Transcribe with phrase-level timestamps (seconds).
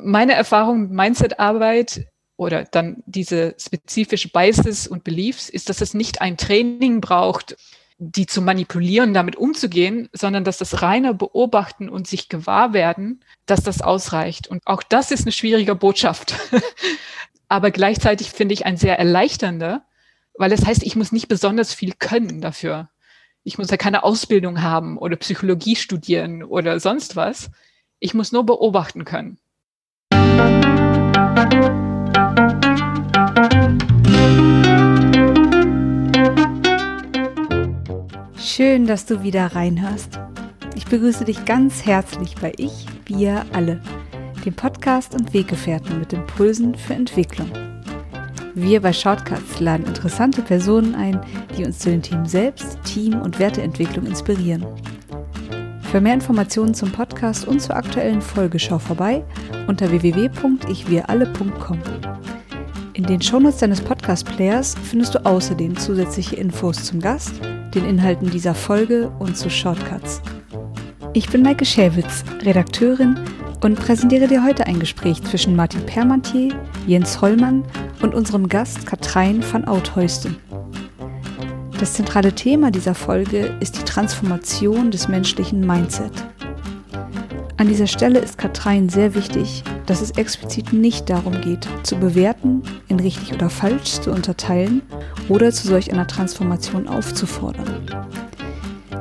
[0.00, 2.06] Meine Erfahrung mit Mindset-Arbeit
[2.36, 7.56] oder dann diese spezifische Biases und Beliefs ist, dass es nicht ein Training braucht,
[7.98, 13.64] die zu manipulieren, damit umzugehen, sondern dass das reine Beobachten und sich gewahr werden, dass
[13.64, 14.46] das ausreicht.
[14.46, 16.34] Und auch das ist eine schwierige Botschaft.
[17.48, 19.84] Aber gleichzeitig finde ich ein sehr erleichternder,
[20.34, 22.88] weil es das heißt, ich muss nicht besonders viel können dafür.
[23.42, 27.50] Ich muss ja keine Ausbildung haben oder Psychologie studieren oder sonst was.
[27.98, 29.38] Ich muss nur beobachten können.
[38.36, 40.18] Schön, dass du wieder reinhörst.
[40.74, 43.80] Ich begrüße dich ganz herzlich bei Ich, wir alle,
[44.44, 47.48] dem Podcast und Weggefährten mit Impulsen für Entwicklung.
[48.54, 51.20] Wir bei Shortcuts laden interessante Personen ein,
[51.56, 54.66] die uns zu den Themen Selbst, Team und Werteentwicklung inspirieren.
[55.90, 59.24] Für mehr Informationen zum Podcast und zur aktuellen Folge schau vorbei
[59.68, 61.78] unter www.ichwiralle.com.
[62.92, 67.40] In den Shownotes deines Podcast-Players findest du außerdem zusätzliche Infos zum Gast,
[67.74, 70.20] den Inhalten dieser Folge und zu Shortcuts.
[71.14, 73.18] Ich bin Maike Schäwitz, Redakteurin
[73.64, 76.54] und präsentiere dir heute ein Gespräch zwischen Martin Permantier,
[76.86, 77.64] Jens Hollmann
[78.02, 80.36] und unserem Gast Katrein van Outheusten.
[81.78, 86.10] Das zentrale Thema dieser Folge ist die Transformation des menschlichen Mindset.
[87.56, 92.62] An dieser Stelle ist Katrein sehr wichtig, dass es explizit nicht darum geht, zu bewerten,
[92.88, 94.82] in richtig oder falsch zu unterteilen
[95.28, 97.86] oder zu solch einer Transformation aufzufordern.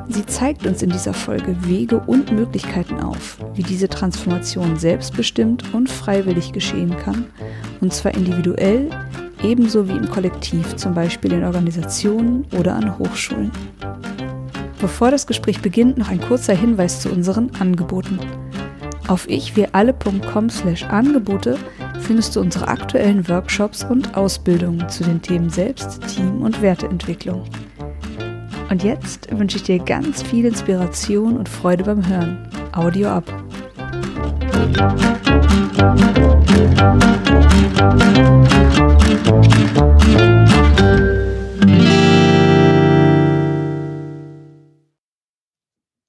[0.09, 5.89] Sie zeigt uns in dieser Folge Wege und Möglichkeiten auf, wie diese Transformation selbstbestimmt und
[5.89, 7.25] freiwillig geschehen kann,
[7.81, 8.89] und zwar individuell
[9.43, 13.51] ebenso wie im Kollektiv, zum Beispiel in Organisationen oder an Hochschulen.
[14.79, 18.19] Bevor das Gespräch beginnt, noch ein kurzer Hinweis zu unseren Angeboten.
[19.07, 21.57] Auf ichwiralle.com slash Angebote
[21.99, 27.43] findest du unsere aktuellen Workshops und Ausbildungen zu den Themen Selbst, Team und Werteentwicklung.
[28.69, 32.49] Und jetzt wünsche ich dir ganz viel Inspiration und Freude beim Hören.
[32.73, 33.23] Audio ab.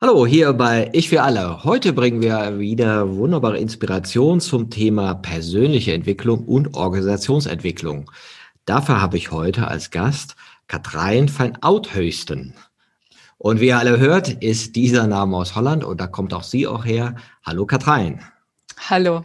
[0.00, 1.65] Hallo, hier bei Ich für alle.
[1.65, 8.10] Heute bringen wir wieder wunderbare Inspiration zum Thema persönliche Entwicklung und Organisationsentwicklung.
[8.65, 10.34] Dafür habe ich heute als Gast
[10.66, 12.54] Katrein van Outhösten.
[13.37, 16.66] Und wie ihr alle hört, ist dieser Name aus Holland und da kommt auch sie
[16.66, 17.15] auch her.
[17.44, 18.21] Hallo Katrein.
[18.87, 19.22] Hallo.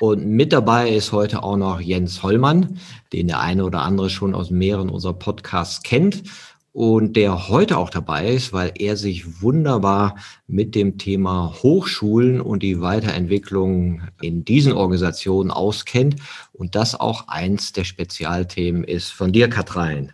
[0.00, 2.78] Und mit dabei ist heute auch noch Jens Hollmann,
[3.12, 6.22] den der eine oder andere schon aus mehreren unserer Podcasts kennt
[6.72, 12.62] und der heute auch dabei ist, weil er sich wunderbar mit dem Thema Hochschulen und
[12.62, 16.16] die Weiterentwicklung in diesen Organisationen auskennt
[16.52, 20.12] und das auch eins der Spezialthemen ist von dir, Katrein.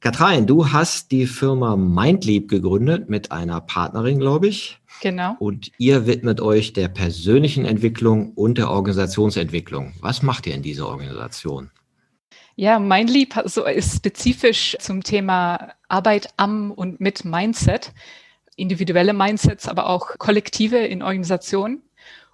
[0.00, 4.78] Katrein, du hast die Firma Mindleap gegründet mit einer Partnerin, glaube ich.
[5.00, 5.36] Genau.
[5.38, 9.94] Und ihr widmet euch der persönlichen Entwicklung und der Organisationsentwicklung.
[10.00, 11.70] Was macht ihr in dieser Organisation?
[12.54, 17.92] Ja, mein Lieb also ist spezifisch zum Thema Arbeit am und mit Mindset,
[18.56, 21.82] individuelle Mindsets, aber auch kollektive in Organisationen.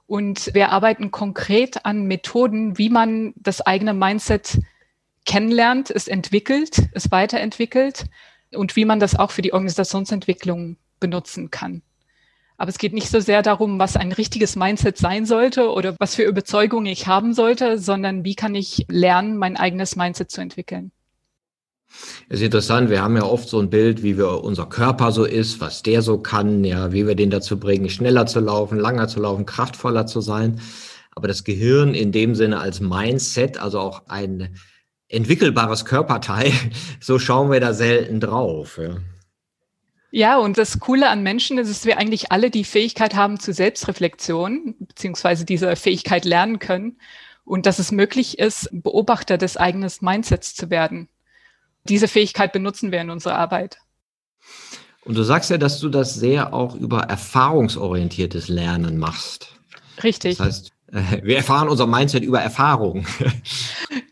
[0.07, 4.61] Und wir arbeiten konkret an Methoden, wie man das eigene Mindset
[5.25, 8.05] kennenlernt, es entwickelt, es weiterentwickelt
[8.55, 11.83] und wie man das auch für die Organisationsentwicklung benutzen kann.
[12.57, 16.15] Aber es geht nicht so sehr darum, was ein richtiges Mindset sein sollte oder was
[16.15, 20.93] für Überzeugungen ich haben sollte, sondern wie kann ich lernen, mein eigenes Mindset zu entwickeln.
[22.29, 25.25] Es ist interessant, wir haben ja oft so ein Bild, wie wir unser Körper so
[25.25, 29.09] ist, was der so kann, ja, wie wir den dazu bringen, schneller zu laufen, langer
[29.09, 30.61] zu laufen, kraftvoller zu sein.
[31.15, 34.57] Aber das Gehirn in dem Sinne als Mindset, also auch ein
[35.09, 36.53] entwickelbares Körperteil,
[37.01, 38.79] so schauen wir da selten drauf.
[38.79, 38.97] Ja.
[40.15, 43.55] Ja, und das Coole an Menschen ist, dass wir eigentlich alle die Fähigkeit haben zu
[43.55, 46.99] Selbstreflexion, beziehungsweise diese Fähigkeit lernen können
[47.47, 51.09] und dass es möglich ist, Beobachter des eigenen Mindsets zu werden.
[51.85, 53.79] Diese Fähigkeit benutzen wir in unserer Arbeit.
[55.07, 59.57] Und du sagst ja, dass du das sehr auch über erfahrungsorientiertes Lernen machst.
[60.05, 60.37] Richtig.
[60.37, 63.07] Das heißt, äh, wir erfahren unser Mindset über Erfahrung.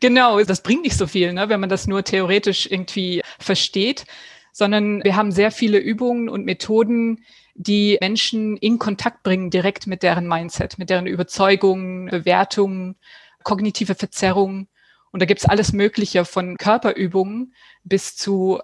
[0.02, 4.06] Genau, das bringt nicht so viel, ne, wenn man das nur theoretisch irgendwie versteht
[4.52, 7.24] sondern wir haben sehr viele Übungen und Methoden,
[7.54, 12.96] die Menschen in Kontakt bringen direkt mit deren Mindset, mit deren Überzeugungen, Bewertungen,
[13.42, 14.68] kognitive Verzerrungen.
[15.12, 17.54] Und da gibt's alles Mögliche von Körperübungen
[17.84, 18.60] bis zu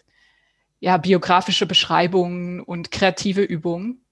[0.81, 4.03] ja, biografische Beschreibungen und kreative Übungen.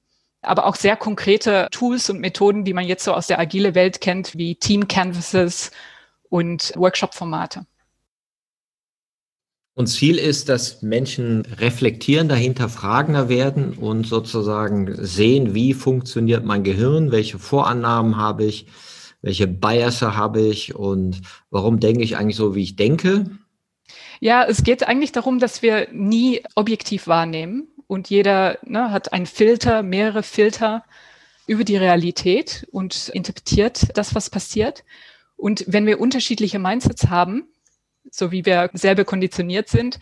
[0.42, 4.00] aber auch sehr konkrete Tools und Methoden, die man jetzt so aus der agile Welt
[4.00, 5.70] kennt, wie Team Canvases
[6.28, 7.66] und Workshop-Formate.
[9.76, 16.62] Und Ziel ist, dass Menschen reflektieren, dahinter fragender werden und sozusagen sehen, wie funktioniert mein
[16.62, 18.66] Gehirn, welche Vorannahmen habe ich,
[19.20, 23.30] welche Biasse habe ich und warum denke ich eigentlich so, wie ich denke.
[24.20, 29.26] Ja, es geht eigentlich darum, dass wir nie objektiv wahrnehmen und jeder ne, hat einen
[29.26, 30.84] Filter, mehrere Filter
[31.46, 34.84] über die Realität und interpretiert das, was passiert.
[35.36, 37.48] Und wenn wir unterschiedliche Mindsets haben,
[38.10, 39.98] so wie wir selber konditioniert sind,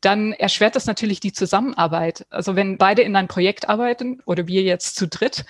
[0.00, 2.26] dann erschwert das natürlich die Zusammenarbeit.
[2.30, 5.44] Also wenn beide in ein Projekt arbeiten oder wir jetzt zu dritt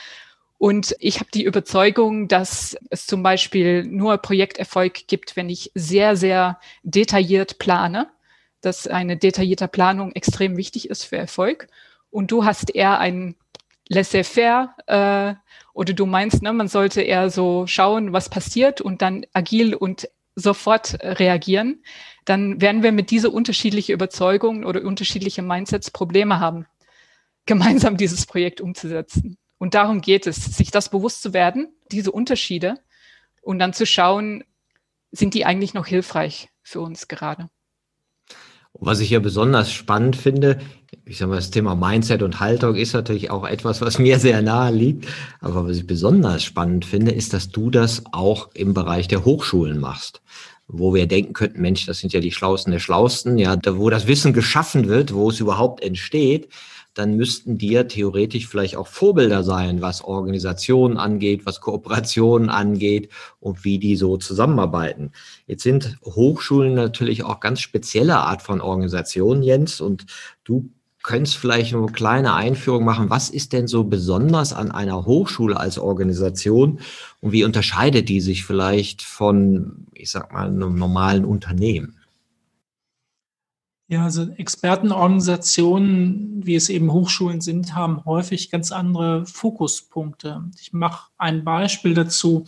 [0.59, 6.17] und ich habe die Überzeugung, dass es zum Beispiel nur Projekterfolg gibt, wenn ich sehr,
[6.17, 8.09] sehr detailliert plane,
[8.63, 11.69] dass eine detaillierte Planung extrem wichtig ist für Erfolg.
[12.11, 13.37] Und du hast eher ein
[13.89, 15.35] laissez-faire äh,
[15.75, 20.09] oder du meinst, ne, man sollte eher so schauen, was passiert und dann agil und
[20.37, 21.83] sofort reagieren,
[22.25, 26.67] dann werden wir mit dieser unterschiedlichen Überzeugungen oder unterschiedlichen Mindsets Probleme haben,
[27.47, 29.39] gemeinsam dieses Projekt umzusetzen.
[29.59, 32.79] Und darum geht es, sich das bewusst zu werden, diese Unterschiede,
[33.47, 34.43] und dann zu schauen,
[35.13, 37.49] sind die eigentlich noch hilfreich für uns gerade.
[38.75, 40.61] Was ich ja besonders spannend finde,
[41.09, 44.43] ich sage mal, das Thema Mindset und Haltung ist natürlich auch etwas, was mir sehr
[44.43, 45.07] nahe liegt.
[45.41, 49.79] Aber was ich besonders spannend finde, ist, dass du das auch im Bereich der Hochschulen
[49.79, 50.21] machst.
[50.67, 53.89] Wo wir denken könnten, Mensch, das sind ja die Schlausten der Schlausten, ja, da, wo
[53.89, 56.49] das Wissen geschaffen wird, wo es überhaupt entsteht
[56.97, 63.65] dann müssten ja theoretisch vielleicht auch Vorbilder sein, was Organisationen angeht, was Kooperationen angeht und
[63.65, 65.13] wie die so zusammenarbeiten.
[65.47, 70.07] Jetzt sind Hochschulen natürlich auch ganz spezielle Art von Organisationen, Jens, und
[70.45, 70.71] du
[71.07, 73.11] könntest vielleicht eine kleine Einführung machen.
[73.11, 76.81] Was ist denn so besonders an einer Hochschule als Organisation
[77.21, 81.95] und wie unterscheidet die sich vielleicht von, ich sag mal, einem normalen Unternehmen?
[83.89, 90.43] Ja, also Expertenorganisationen, wie es eben Hochschulen sind, haben häufig ganz andere Fokuspunkte.
[90.61, 92.47] Ich mache ein Beispiel dazu.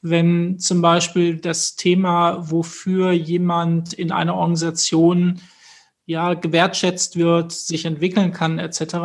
[0.00, 5.42] Wenn zum Beispiel das Thema, wofür jemand in einer Organisation
[6.04, 8.96] ja, gewertschätzt wird, sich entwickeln kann, etc.,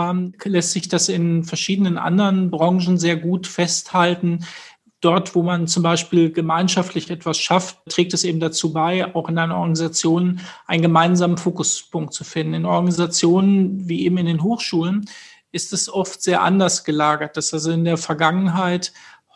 [0.44, 4.46] lässt sich das in verschiedenen anderen Branchen sehr gut festhalten,
[5.02, 9.38] dort, wo man zum Beispiel gemeinschaftlich etwas schafft, trägt es eben dazu bei, auch in
[9.38, 12.56] einer Organisation einen gemeinsamen Fokuspunkt zu finden.
[12.56, 15.08] In Organisationen wie eben in den Hochschulen
[15.52, 18.92] ist es oft sehr anders gelagert, dass also in der Vergangenheit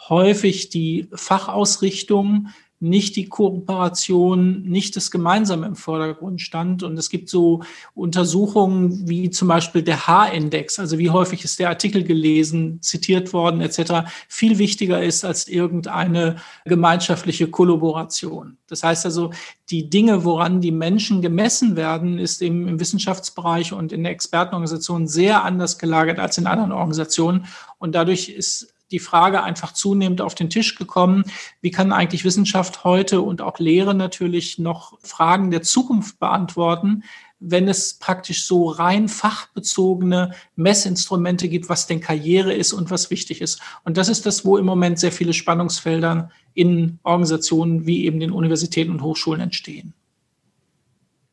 [0.09, 2.47] häufig die Fachausrichtung
[2.81, 6.81] nicht die Kooperation, nicht das Gemeinsame im Vordergrund stand.
[6.81, 7.61] Und es gibt so
[7.93, 13.61] Untersuchungen wie zum Beispiel der H-Index, also wie häufig ist der Artikel gelesen, zitiert worden
[13.61, 18.57] etc., viel wichtiger ist als irgendeine gemeinschaftliche Kollaboration.
[18.67, 19.31] Das heißt also,
[19.69, 25.07] die Dinge, woran die Menschen gemessen werden, ist eben im Wissenschaftsbereich und in der Expertenorganisation
[25.07, 27.45] sehr anders gelagert als in anderen Organisationen.
[27.77, 31.23] Und dadurch ist die Frage einfach zunehmend auf den Tisch gekommen,
[31.61, 37.03] wie kann eigentlich Wissenschaft heute und auch Lehre natürlich noch Fragen der Zukunft beantworten,
[37.39, 43.41] wenn es praktisch so rein fachbezogene Messinstrumente gibt, was denn Karriere ist und was wichtig
[43.41, 43.59] ist.
[43.83, 48.31] Und das ist das, wo im Moment sehr viele Spannungsfelder in Organisationen wie eben den
[48.31, 49.93] Universitäten und Hochschulen entstehen.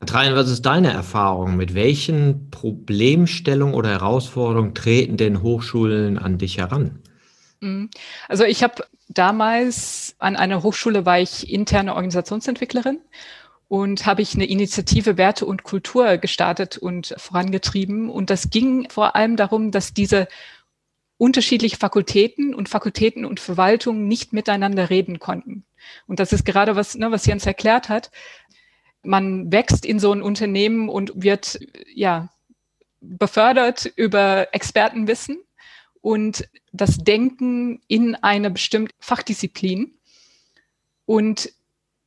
[0.00, 1.56] Katrin, was ist deine Erfahrung?
[1.56, 7.00] Mit welchen Problemstellungen oder Herausforderungen treten denn Hochschulen an dich heran?
[7.60, 7.90] Mhm.
[8.28, 13.00] Also ich habe damals an einer Hochschule war ich interne Organisationsentwicklerin
[13.68, 18.08] und habe ich eine Initiative Werte und Kultur gestartet und vorangetrieben.
[18.08, 20.28] Und das ging vor allem darum, dass diese
[21.18, 25.64] unterschiedliche Fakultäten und Fakultäten und Verwaltungen nicht miteinander reden konnten.
[26.06, 28.10] Und das ist gerade was, ne, was Jens erklärt hat.
[29.02, 31.58] Man wächst in so ein Unternehmen und wird
[31.94, 32.30] ja
[33.00, 35.38] befördert über Expertenwissen
[36.00, 39.94] und das Denken in eine bestimmte Fachdisziplin.
[41.06, 41.52] Und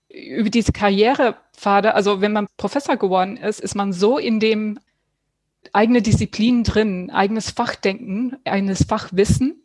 [0.10, 4.80] über diese Karrierepfade, also wenn man Professor geworden ist, ist man so in dem
[5.74, 9.62] eigene Disziplin drin, eigenes Fachdenken, eigenes Fachwissen,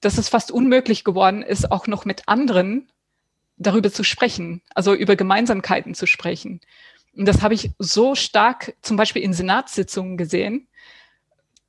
[0.00, 2.88] dass es fast unmöglich geworden ist, auch noch mit anderen
[3.56, 6.60] darüber zu sprechen, also über Gemeinsamkeiten zu sprechen.
[7.16, 10.66] Und das habe ich so stark zum Beispiel in Senatssitzungen gesehen,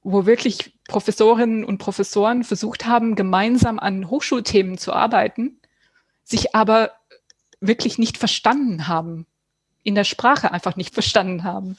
[0.01, 5.57] wo wirklich Professorinnen und Professoren versucht haben, gemeinsam an Hochschulthemen zu arbeiten,
[6.23, 6.91] sich aber
[7.59, 9.25] wirklich nicht verstanden haben,
[9.81, 11.77] in der Sprache einfach nicht verstanden haben.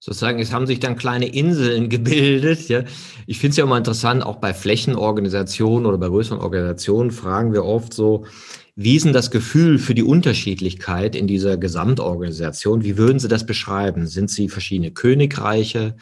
[0.00, 2.68] sozusagen, es haben sich dann kleine Inseln gebildet.
[2.68, 2.82] Ja.
[3.28, 7.64] Ich finde es ja immer interessant, auch bei Flächenorganisationen oder bei größeren Organisationen fragen wir
[7.64, 8.26] oft so,
[8.74, 12.82] wie ist denn das Gefühl für die Unterschiedlichkeit in dieser Gesamtorganisation?
[12.82, 14.08] Wie würden Sie das beschreiben?
[14.08, 15.94] Sind Sie verschiedene Königreiche?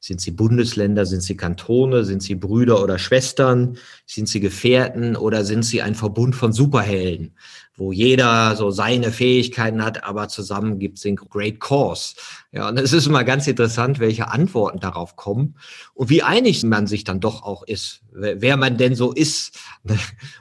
[0.00, 1.06] Sind sie Bundesländer?
[1.06, 2.04] Sind sie Kantone?
[2.04, 3.78] Sind sie Brüder oder Schwestern?
[4.06, 7.34] Sind sie Gefährten oder sind sie ein Verbund von Superhelden,
[7.74, 12.14] wo jeder so seine Fähigkeiten hat, aber zusammen gibt es den Great Cause?
[12.52, 15.56] Ja, und es ist immer ganz interessant, welche Antworten darauf kommen
[15.94, 19.58] und wie einig man sich dann doch auch ist, wer man denn so ist.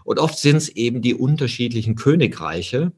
[0.04, 2.92] Und oft sind es eben die unterschiedlichen Königreiche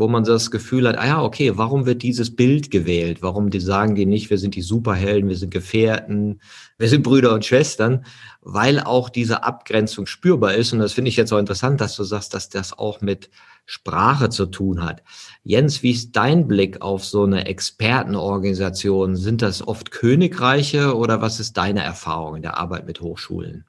[0.00, 3.20] wo man das Gefühl hat, ah ja, okay, warum wird dieses Bild gewählt?
[3.20, 6.40] Warum die sagen die nicht, wir sind die Superhelden, wir sind Gefährten,
[6.78, 8.06] wir sind Brüder und Schwestern?
[8.40, 10.72] Weil auch diese Abgrenzung spürbar ist.
[10.72, 13.28] Und das finde ich jetzt auch interessant, dass du sagst, dass das auch mit
[13.66, 15.02] Sprache zu tun hat.
[15.44, 19.16] Jens, wie ist dein Blick auf so eine Expertenorganisation?
[19.16, 23.66] Sind das oft Königreiche oder was ist deine Erfahrung in der Arbeit mit Hochschulen?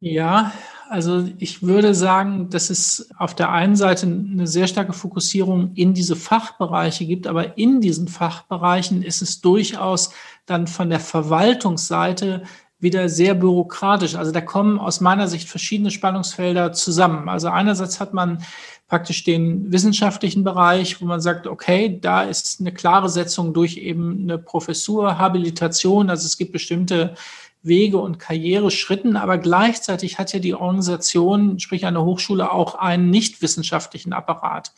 [0.00, 0.52] Ja,
[0.90, 5.94] also ich würde sagen, dass es auf der einen Seite eine sehr starke Fokussierung in
[5.94, 10.12] diese Fachbereiche gibt, aber in diesen Fachbereichen ist es durchaus
[10.46, 12.42] dann von der Verwaltungsseite
[12.80, 14.16] wieder sehr bürokratisch.
[14.16, 17.28] Also da kommen aus meiner Sicht verschiedene Spannungsfelder zusammen.
[17.28, 18.42] Also einerseits hat man
[18.88, 24.22] praktisch den wissenschaftlichen Bereich, wo man sagt, okay, da ist eine klare Setzung durch eben
[24.22, 26.10] eine Professur, Habilitation.
[26.10, 27.14] Also es gibt bestimmte
[27.62, 33.42] Wege und Karriereschritten, aber gleichzeitig hat ja die Organisation, sprich eine Hochschule, auch einen nicht
[33.42, 34.72] wissenschaftlichen Apparat.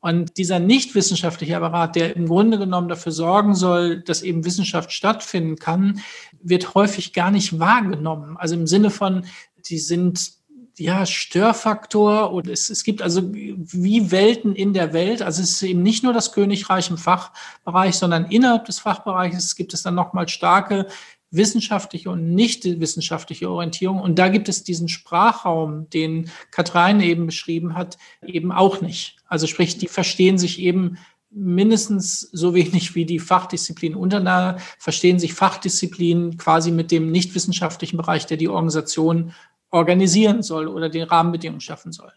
[0.00, 4.92] Und dieser nicht wissenschaftliche Apparat, der im Grunde genommen dafür sorgen soll, dass eben Wissenschaft
[4.92, 6.00] stattfinden kann,
[6.42, 8.36] wird häufig gar nicht wahrgenommen.
[8.36, 9.26] Also im Sinne von,
[9.64, 10.42] die sind
[10.78, 15.22] ja, Störfaktor und es, es gibt also wie Welten in der Welt.
[15.22, 19.74] Also es ist eben nicht nur das Königreich im Fachbereich, sondern innerhalb des Fachbereiches gibt
[19.74, 20.86] es dann nochmal starke
[21.32, 24.00] wissenschaftliche und nicht wissenschaftliche Orientierung.
[24.00, 29.16] Und da gibt es diesen Sprachraum, den Katrein eben beschrieben hat, eben auch nicht.
[29.26, 30.98] Also sprich, die verstehen sich eben
[31.30, 37.96] mindestens so wenig wie die Fachdisziplinen untereinander, verstehen sich Fachdisziplinen quasi mit dem nicht wissenschaftlichen
[37.96, 39.32] Bereich, der die Organisation
[39.70, 42.12] organisieren soll oder den Rahmenbedingungen schaffen soll.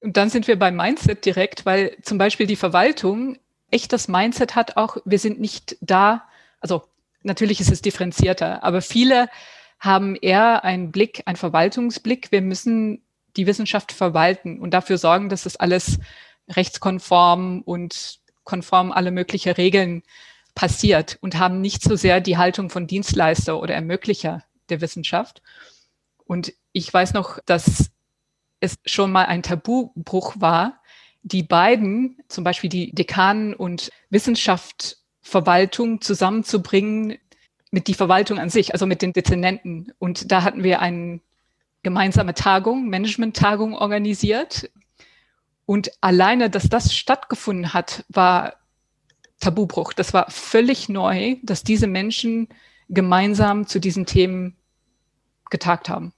[0.00, 3.38] Und dann sind wir beim Mindset direkt, weil zum Beispiel die Verwaltung
[3.70, 6.24] echt das Mindset hat auch, wir sind nicht da,
[6.60, 6.82] also
[7.26, 9.28] natürlich ist es differenzierter, aber viele
[9.78, 12.32] haben eher einen Blick, einen Verwaltungsblick.
[12.32, 13.02] Wir müssen
[13.36, 15.98] die Wissenschaft verwalten und dafür sorgen, dass es alles
[16.48, 20.02] rechtskonform und konform alle möglichen Regeln
[20.54, 25.42] passiert und haben nicht so sehr die Haltung von Dienstleister oder Ermöglicher der Wissenschaft.
[26.24, 27.90] Und ich weiß noch, dass
[28.60, 30.80] es schon mal ein Tabubruch war,
[31.22, 37.18] die beiden, zum Beispiel die Dekanen und Wissenschaft Verwaltung zusammenzubringen
[37.72, 39.92] mit die Verwaltung an sich, also mit den Dezernenten.
[39.98, 41.18] Und da hatten wir eine
[41.82, 44.70] gemeinsame Tagung, Management-Tagung organisiert.
[45.66, 48.54] Und alleine, dass das stattgefunden hat, war
[49.40, 49.94] Tabubruch.
[49.94, 52.48] Das war völlig neu, dass diese Menschen
[52.88, 54.56] gemeinsam zu diesen Themen
[55.50, 56.12] getagt haben.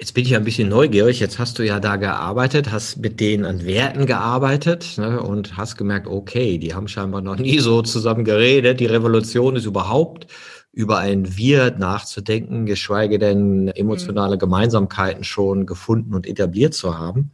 [0.00, 1.18] Jetzt bin ich ein bisschen neugierig.
[1.18, 5.76] Jetzt hast du ja da gearbeitet, hast mit denen an Werten gearbeitet ne, und hast
[5.76, 8.78] gemerkt, okay, die haben scheinbar noch nie so zusammen geredet.
[8.78, 10.28] Die Revolution ist überhaupt
[10.72, 14.40] über ein Wir nachzudenken, geschweige denn emotionale mhm.
[14.40, 17.32] Gemeinsamkeiten schon gefunden und etabliert zu haben.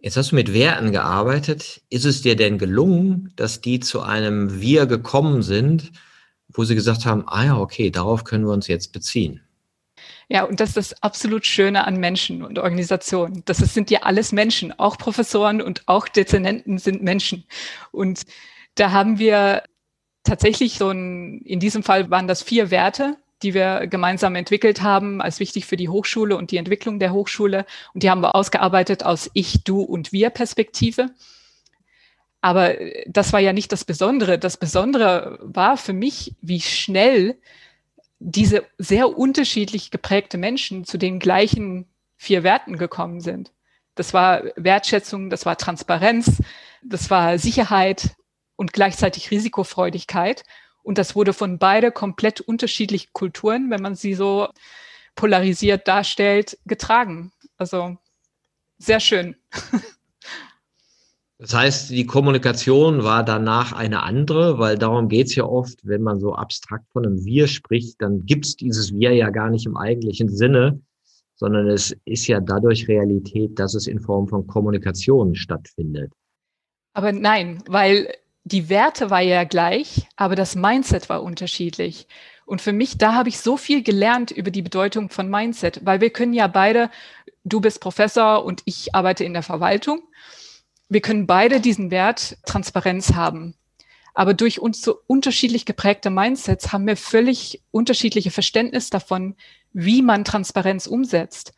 [0.00, 1.82] Jetzt hast du mit Werten gearbeitet.
[1.88, 5.92] Ist es dir denn gelungen, dass die zu einem Wir gekommen sind,
[6.48, 9.42] wo sie gesagt haben, ah ja, okay, darauf können wir uns jetzt beziehen?
[10.30, 13.42] Ja, und das ist das absolut Schöne an Menschen und Organisationen.
[13.46, 14.78] Das sind ja alles Menschen.
[14.78, 17.44] Auch Professoren und auch Dezernenten sind Menschen.
[17.92, 18.24] Und
[18.74, 19.62] da haben wir
[20.24, 25.22] tatsächlich so ein, in diesem Fall waren das vier Werte, die wir gemeinsam entwickelt haben,
[25.22, 27.64] als wichtig für die Hochschule und die Entwicklung der Hochschule.
[27.94, 31.06] Und die haben wir ausgearbeitet aus Ich, Du und Wir Perspektive.
[32.42, 32.74] Aber
[33.06, 34.38] das war ja nicht das Besondere.
[34.38, 37.38] Das Besondere war für mich, wie schnell
[38.18, 43.52] diese sehr unterschiedlich geprägte Menschen zu den gleichen vier Werten gekommen sind.
[43.94, 46.42] Das war Wertschätzung, das war Transparenz,
[46.82, 48.16] das war Sicherheit
[48.56, 50.44] und gleichzeitig Risikofreudigkeit.
[50.82, 54.48] Und das wurde von beide komplett unterschiedlichen Kulturen, wenn man sie so
[55.14, 57.32] polarisiert darstellt, getragen.
[57.56, 57.98] Also
[58.78, 59.36] sehr schön.
[61.40, 66.18] Das heißt, die Kommunikation war danach eine andere, weil darum geht's ja oft, wenn man
[66.18, 70.28] so abstrakt von einem Wir spricht, dann gibt's dieses Wir ja gar nicht im eigentlichen
[70.28, 70.80] Sinne,
[71.36, 76.12] sondern es ist ja dadurch Realität, dass es in Form von Kommunikation stattfindet.
[76.92, 82.08] Aber nein, weil die Werte war ja gleich, aber das Mindset war unterschiedlich.
[82.46, 86.00] Und für mich, da habe ich so viel gelernt über die Bedeutung von Mindset, weil
[86.00, 86.90] wir können ja beide,
[87.44, 90.00] du bist Professor und ich arbeite in der Verwaltung,
[90.88, 93.54] wir können beide diesen Wert Transparenz haben.
[94.14, 99.36] Aber durch uns so unterschiedlich geprägte Mindsets haben wir völlig unterschiedliche Verständnis davon,
[99.72, 101.52] wie man Transparenz umsetzt.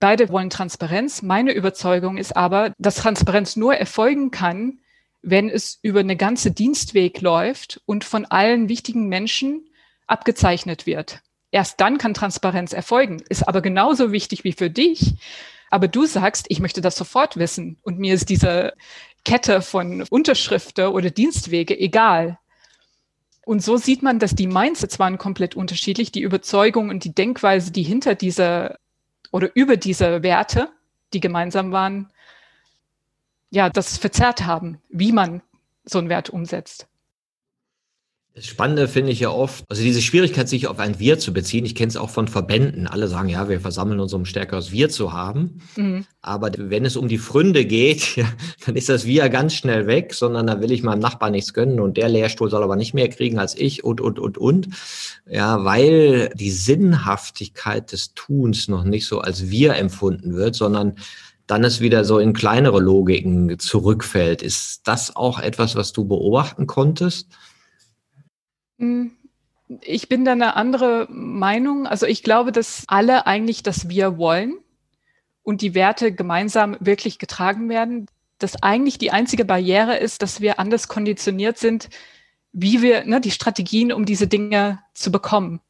[0.00, 1.22] Beide wollen Transparenz.
[1.22, 4.80] Meine Überzeugung ist aber, dass Transparenz nur erfolgen kann,
[5.22, 9.66] wenn es über eine ganze Dienstweg läuft und von allen wichtigen Menschen
[10.06, 11.22] abgezeichnet wird.
[11.50, 13.22] Erst dann kann Transparenz erfolgen.
[13.28, 15.14] Ist aber genauso wichtig wie für dich.
[15.74, 18.74] Aber du sagst, ich möchte das sofort wissen und mir ist diese
[19.24, 22.38] Kette von Unterschriften oder Dienstwege egal.
[23.44, 27.72] Und so sieht man, dass die Mindsets waren komplett unterschiedlich, die Überzeugung und die Denkweise,
[27.72, 28.78] die hinter dieser
[29.32, 30.68] oder über diese Werte,
[31.12, 32.12] die gemeinsam waren,
[33.50, 35.42] ja, das verzerrt haben, wie man
[35.84, 36.86] so einen Wert umsetzt.
[38.36, 41.64] Das Spannende finde ich ja oft, also diese Schwierigkeit, sich auf ein Wir zu beziehen.
[41.64, 42.88] Ich kenne es auch von Verbänden.
[42.88, 45.60] Alle sagen, ja, wir versammeln uns, um stärkeres Wir zu haben.
[45.76, 46.04] Mhm.
[46.20, 48.26] Aber wenn es um die Fründe geht, ja,
[48.66, 51.78] dann ist das Wir ganz schnell weg, sondern da will ich meinem Nachbarn nichts gönnen
[51.78, 54.66] und der Lehrstuhl soll aber nicht mehr kriegen als ich und, und, und, und.
[55.30, 60.96] Ja, weil die Sinnhaftigkeit des Tuns noch nicht so als Wir empfunden wird, sondern
[61.46, 64.42] dann es wieder so in kleinere Logiken zurückfällt.
[64.42, 67.28] Ist das auch etwas, was du beobachten konntest?
[68.78, 69.12] Hm,
[69.82, 71.86] ich bin da eine andere Meinung.
[71.86, 74.58] Also ich glaube, dass alle eigentlich das Wir wollen
[75.42, 78.06] und die Werte gemeinsam wirklich getragen werden.
[78.38, 81.88] Dass eigentlich die einzige Barriere ist, dass wir anders konditioniert sind,
[82.52, 85.60] wie wir ne, die Strategien, um diese Dinge zu bekommen.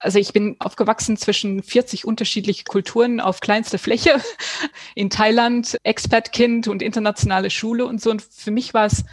[0.00, 4.20] Also ich bin aufgewachsen zwischen 40 unterschiedliche Kulturen auf kleinster Fläche
[4.94, 8.10] in Thailand, Expertkind und internationale Schule und so.
[8.10, 9.04] Und für mich war es,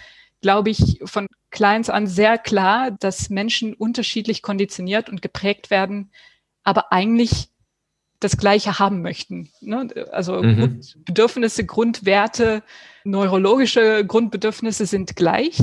[0.46, 6.12] glaube ich, von kleins an sehr klar, dass Menschen unterschiedlich konditioniert und geprägt werden,
[6.64, 7.48] aber eigentlich
[8.20, 9.50] das Gleiche haben möchten.
[9.60, 9.88] Ne?
[10.12, 10.82] Also mhm.
[10.98, 12.62] Bedürfnisse, Grundwerte,
[13.05, 15.58] neurologische Grundbedürfnisse sind gleich.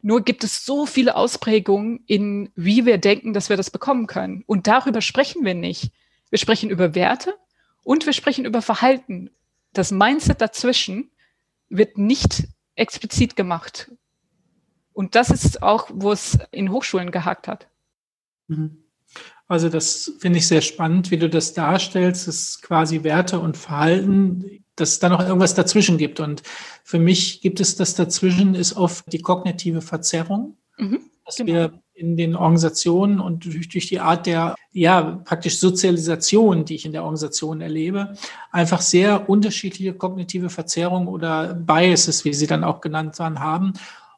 [0.00, 4.42] Nur gibt es so viele Ausprägungen in, wie wir denken, dass wir das bekommen können.
[4.48, 5.92] Und darüber sprechen wir nicht.
[6.28, 7.34] Wir sprechen über Werte
[7.84, 9.30] und wir sprechen über Verhalten.
[9.72, 11.12] Das Mindset dazwischen
[11.68, 13.90] wird nicht explizit gemacht.
[14.92, 17.68] Und das ist auch, wo es in Hochschulen gehakt hat.
[18.48, 18.78] Mhm.
[19.48, 24.62] Also das finde ich sehr spannend, wie du das darstellst, dass quasi Werte und Verhalten
[24.76, 26.20] dass es da noch irgendwas dazwischen gibt.
[26.20, 26.42] Und
[26.84, 31.52] für mich gibt es das dazwischen, ist oft die kognitive Verzerrung, mhm, dass genau.
[31.52, 36.86] wir in den Organisationen und durch, durch die Art der, ja, praktisch Sozialisation, die ich
[36.86, 38.14] in der Organisation erlebe,
[38.50, 43.74] einfach sehr unterschiedliche kognitive Verzerrungen oder Biases, wie sie dann auch genannt waren, haben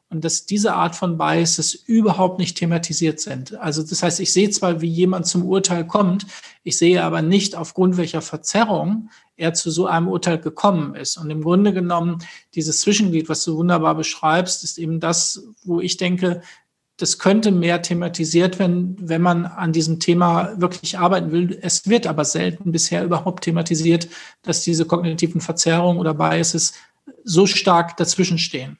[0.09, 3.57] und dass diese Art von Biases überhaupt nicht thematisiert sind.
[3.57, 6.25] Also das heißt, ich sehe zwar, wie jemand zum Urteil kommt,
[6.63, 11.17] ich sehe aber nicht, aufgrund welcher Verzerrung er zu so einem Urteil gekommen ist.
[11.17, 12.19] Und im Grunde genommen,
[12.53, 16.41] dieses Zwischenglied, was du wunderbar beschreibst, ist eben das, wo ich denke,
[16.97, 21.59] das könnte mehr thematisiert werden, wenn man an diesem Thema wirklich arbeiten will.
[21.61, 24.07] Es wird aber selten bisher überhaupt thematisiert,
[24.43, 26.73] dass diese kognitiven Verzerrungen oder Biases
[27.23, 28.77] so stark dazwischen stehen.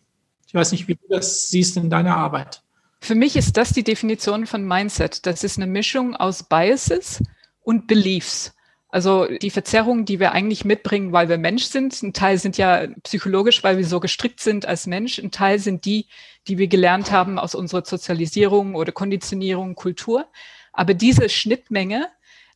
[0.48, 2.62] Ich weiß nicht, wie du das siehst in deiner Arbeit.
[3.02, 5.26] Für mich ist das die Definition von Mindset.
[5.26, 7.22] Das ist eine Mischung aus Biases
[7.62, 8.55] und Beliefs.
[8.96, 12.02] Also die Verzerrungen, die wir eigentlich mitbringen, weil wir Mensch sind.
[12.02, 15.20] Ein Teil sind ja psychologisch, weil wir so gestrickt sind als Mensch.
[15.20, 16.08] Ein Teil sind die,
[16.48, 20.30] die wir gelernt haben aus unserer Sozialisierung oder Konditionierung, Kultur.
[20.72, 22.08] Aber diese Schnittmenge,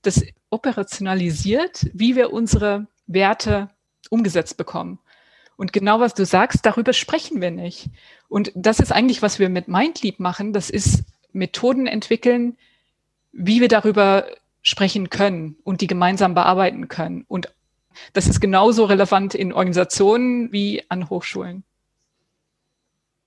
[0.02, 3.68] das operationalisiert, wie wir unsere Werte
[4.10, 5.00] umgesetzt bekommen.
[5.58, 7.90] Und genau was du sagst, darüber sprechen wir nicht.
[8.30, 10.54] Und das ist eigentlich, was wir mit Mindleap machen.
[10.54, 12.56] Das ist Methoden entwickeln,
[13.34, 14.26] wie wir darüber
[14.62, 17.26] sprechen können und die gemeinsam bearbeiten können.
[17.28, 17.54] Und
[18.14, 21.64] das ist genauso relevant in Organisationen wie an Hochschulen.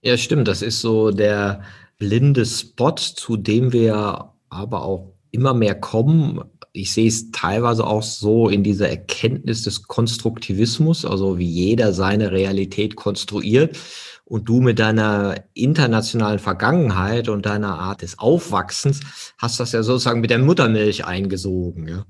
[0.03, 0.49] Ja, stimmt.
[0.49, 1.63] Das ist so der
[1.99, 6.41] blinde Spot, zu dem wir aber auch immer mehr kommen.
[6.73, 12.33] Ich sehe es teilweise auch so in dieser Erkenntnis des Konstruktivismus, also wie jeder seine
[12.33, 13.79] Realität konstruiert.
[14.33, 19.01] Und du mit deiner internationalen Vergangenheit und deiner Art des Aufwachsens
[19.37, 21.87] hast das ja sozusagen mit der Muttermilch eingesogen.
[21.87, 22.07] Ja.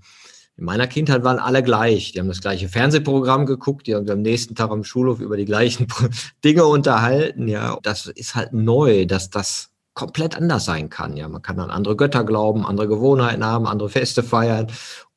[0.57, 2.13] In meiner Kindheit waren alle gleich.
[2.13, 5.47] Die haben das gleiche Fernsehprogramm geguckt, die haben am nächsten Tag am Schulhof über die
[5.47, 5.89] gleichen
[6.45, 7.49] Dinge unterhalten.
[7.49, 11.17] Ja, das ist halt neu, dass das komplett anders sein kann.
[11.17, 14.69] Ja, man kann an andere Götter glauben, andere Gewohnheiten haben, andere Feste feiern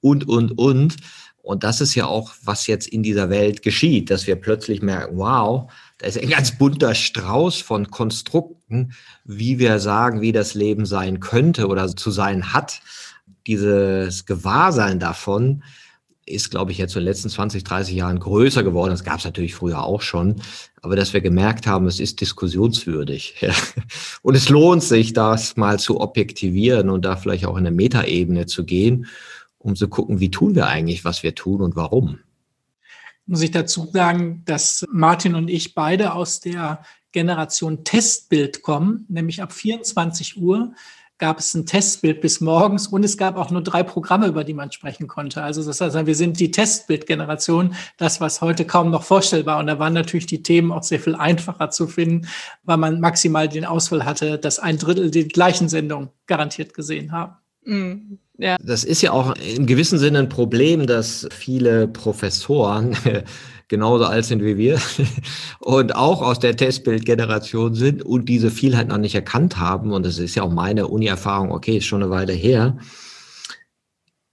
[0.02, 0.96] und, und, und.
[1.44, 5.18] Und das ist ja auch, was jetzt in dieser Welt geschieht, dass wir plötzlich merken,
[5.18, 10.86] wow, da ist ein ganz bunter Strauß von Konstrukten, wie wir sagen, wie das Leben
[10.86, 12.82] sein könnte oder zu sein hat.
[13.48, 15.64] Dieses Gewahrsein davon
[16.26, 18.92] ist, glaube ich, jetzt in den letzten 20, 30 Jahren größer geworden.
[18.92, 20.42] Das gab es natürlich früher auch schon.
[20.82, 23.36] Aber dass wir gemerkt haben, es ist diskussionswürdig.
[24.22, 28.48] Und es lohnt sich, das mal zu objektivieren und da vielleicht auch in eine Metaebene
[28.48, 29.06] zu gehen,
[29.60, 32.20] um zu gucken, wie tun wir eigentlich, was wir tun und warum
[33.26, 39.42] muss ich dazu sagen, dass Martin und ich beide aus der Generation Testbild kommen, nämlich
[39.42, 40.74] ab 24 Uhr
[41.18, 44.54] gab es ein Testbild bis morgens und es gab auch nur drei Programme, über die
[44.54, 45.42] man sprechen konnte.
[45.42, 49.60] Also das heißt, wir sind die Testbildgeneration, das, was heute kaum noch vorstellbar.
[49.60, 52.28] Und da waren natürlich die Themen auch sehr viel einfacher zu finden,
[52.64, 57.36] weil man maximal den Ausfall hatte, dass ein Drittel die gleichen Sendungen garantiert gesehen haben.
[57.66, 58.58] Mm, ja.
[58.62, 62.96] Das ist ja auch im gewissen Sinne ein Problem, dass viele Professoren
[63.68, 64.80] genauso alt sind wie wir
[65.60, 69.92] und auch aus der Testbildgeneration sind und diese Vielheit noch nicht erkannt haben.
[69.92, 72.78] Und das ist ja auch meine Uni-Erfahrung, okay, ist schon eine Weile her.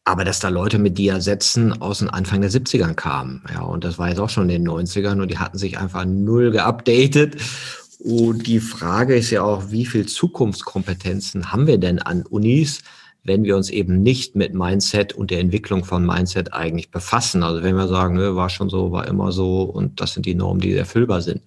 [0.04, 3.44] Aber dass da Leute mit Dia-Sätzen aus den Anfang der 70ern kamen.
[3.54, 6.04] Ja, und das war jetzt auch schon in den 90ern und die hatten sich einfach
[6.04, 7.36] null geupdatet.
[8.00, 12.82] Und die Frage ist ja auch, wie viel Zukunftskompetenzen haben wir denn an Unis?
[13.24, 17.42] Wenn wir uns eben nicht mit Mindset und der Entwicklung von Mindset eigentlich befassen.
[17.42, 20.34] Also wenn wir sagen, nö, war schon so, war immer so und das sind die
[20.34, 21.42] Normen, die erfüllbar sind.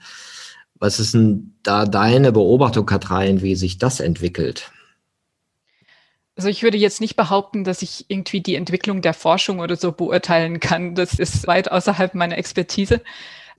[0.75, 4.71] Was ist denn da deine Beobachtung, Katrin, wie sich das entwickelt?
[6.37, 9.93] Also ich würde jetzt nicht behaupten, dass ich irgendwie die Entwicklung der Forschung oder so
[9.93, 10.95] beurteilen kann.
[10.95, 13.01] Das ist weit außerhalb meiner Expertise.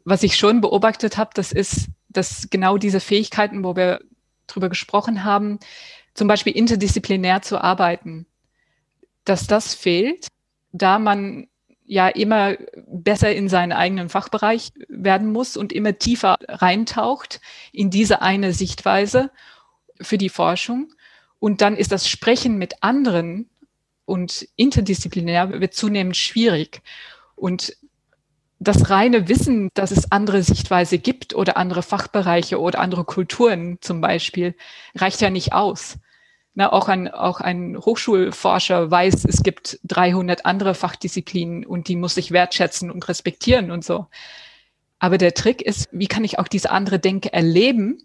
[0.05, 4.01] Was ich schon beobachtet habe, das ist, dass genau diese Fähigkeiten, wo wir
[4.47, 5.59] drüber gesprochen haben,
[6.17, 8.27] zum Beispiel interdisziplinär zu arbeiten,
[9.25, 10.29] dass das fehlt,
[10.73, 11.49] da man
[11.85, 17.41] ja immer besser in seinen eigenen Fachbereich werden muss und immer tiefer reintaucht
[17.73, 19.31] in diese eine Sichtweise
[20.01, 20.93] für die Forschung.
[21.39, 23.49] Und dann ist das Sprechen mit anderen
[24.05, 26.83] und interdisziplinär wird zunehmend schwierig.
[27.37, 27.77] Und
[28.59, 34.01] das reine Wissen, dass es andere Sichtweise gibt oder andere Fachbereiche oder andere Kulturen zum
[34.01, 34.55] Beispiel,
[34.95, 35.99] reicht ja nicht aus.
[36.59, 42.17] Na, auch, ein, auch ein Hochschulforscher weiß, es gibt 300 andere Fachdisziplinen und die muss
[42.17, 44.07] ich wertschätzen und respektieren und so.
[44.99, 48.03] Aber der Trick ist, wie kann ich auch diese andere Denke erleben,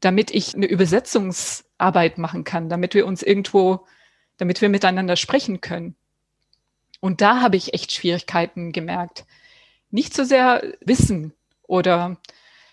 [0.00, 3.86] damit ich eine Übersetzungsarbeit machen kann, damit wir uns irgendwo,
[4.36, 5.96] damit wir miteinander sprechen können.
[7.00, 9.24] Und da habe ich echt Schwierigkeiten gemerkt.
[9.90, 12.18] Nicht so sehr Wissen oder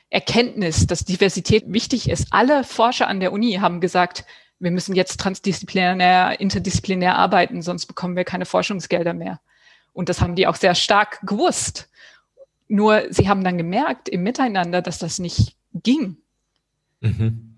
[0.09, 2.27] Erkenntnis, dass Diversität wichtig ist.
[2.31, 4.25] Alle Forscher an der Uni haben gesagt,
[4.59, 9.39] wir müssen jetzt transdisziplinär, interdisziplinär arbeiten, sonst bekommen wir keine Forschungsgelder mehr.
[9.93, 11.89] Und das haben die auch sehr stark gewusst.
[12.67, 16.17] Nur sie haben dann gemerkt im Miteinander, dass das nicht ging.
[17.01, 17.53] Mhm.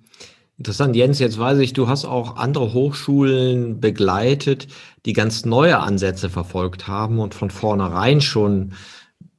[0.58, 4.68] Interessant, Jens, jetzt weiß ich, du hast auch andere Hochschulen begleitet,
[5.06, 8.74] die ganz neue Ansätze verfolgt haben und von vornherein schon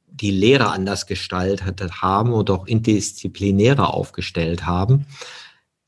[0.07, 5.05] die Lehre anders gestaltet haben und auch interdisziplinärer aufgestellt haben.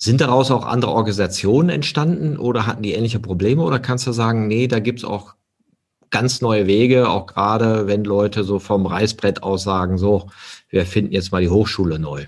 [0.01, 3.62] Sind daraus auch andere Organisationen entstanden oder hatten die ähnliche Probleme?
[3.63, 5.35] Oder kannst du sagen, nee, da gibt es auch
[6.09, 10.29] ganz neue Wege, auch gerade wenn Leute so vom Reißbrett aus sagen, so,
[10.69, 12.27] wir finden jetzt mal die Hochschule neu.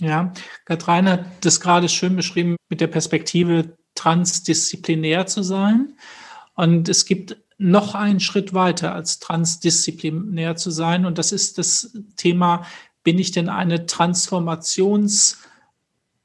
[0.00, 0.32] Ja,
[0.64, 5.92] Katrin hat das gerade schön beschrieben mit der Perspektive, transdisziplinär zu sein.
[6.54, 11.04] Und es gibt noch einen Schritt weiter als transdisziplinär zu sein.
[11.04, 12.64] Und das ist das Thema,
[13.04, 15.36] bin ich denn eine Transformations-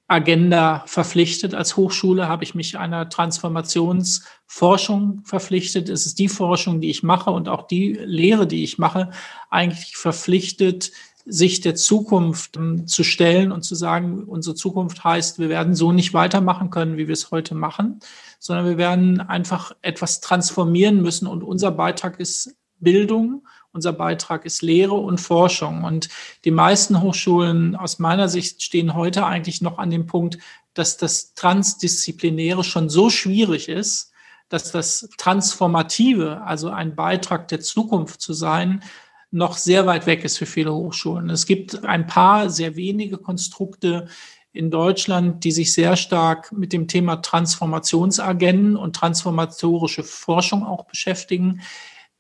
[0.07, 1.53] Agenda verpflichtet.
[1.53, 5.89] Als Hochschule habe ich mich einer Transformationsforschung verpflichtet.
[5.89, 9.09] Es ist die Forschung, die ich mache und auch die Lehre, die ich mache,
[9.49, 10.91] eigentlich verpflichtet,
[11.29, 15.91] sich der Zukunft ähm, zu stellen und zu sagen, unsere Zukunft heißt, wir werden so
[15.91, 17.99] nicht weitermachen können, wie wir es heute machen,
[18.39, 24.61] sondern wir werden einfach etwas transformieren müssen und unser Beitrag ist Bildung unser Beitrag ist
[24.61, 25.83] Lehre und Forschung.
[25.83, 26.09] Und
[26.45, 30.37] die meisten Hochschulen aus meiner Sicht stehen heute eigentlich noch an dem Punkt,
[30.73, 34.11] dass das Transdisziplinäre schon so schwierig ist,
[34.49, 38.83] dass das Transformative, also ein Beitrag der Zukunft zu sein,
[39.29, 41.29] noch sehr weit weg ist für viele Hochschulen.
[41.29, 44.07] Es gibt ein paar sehr wenige Konstrukte
[44.53, 51.61] in Deutschland, die sich sehr stark mit dem Thema Transformationsagenten und transformatorische Forschung auch beschäftigen.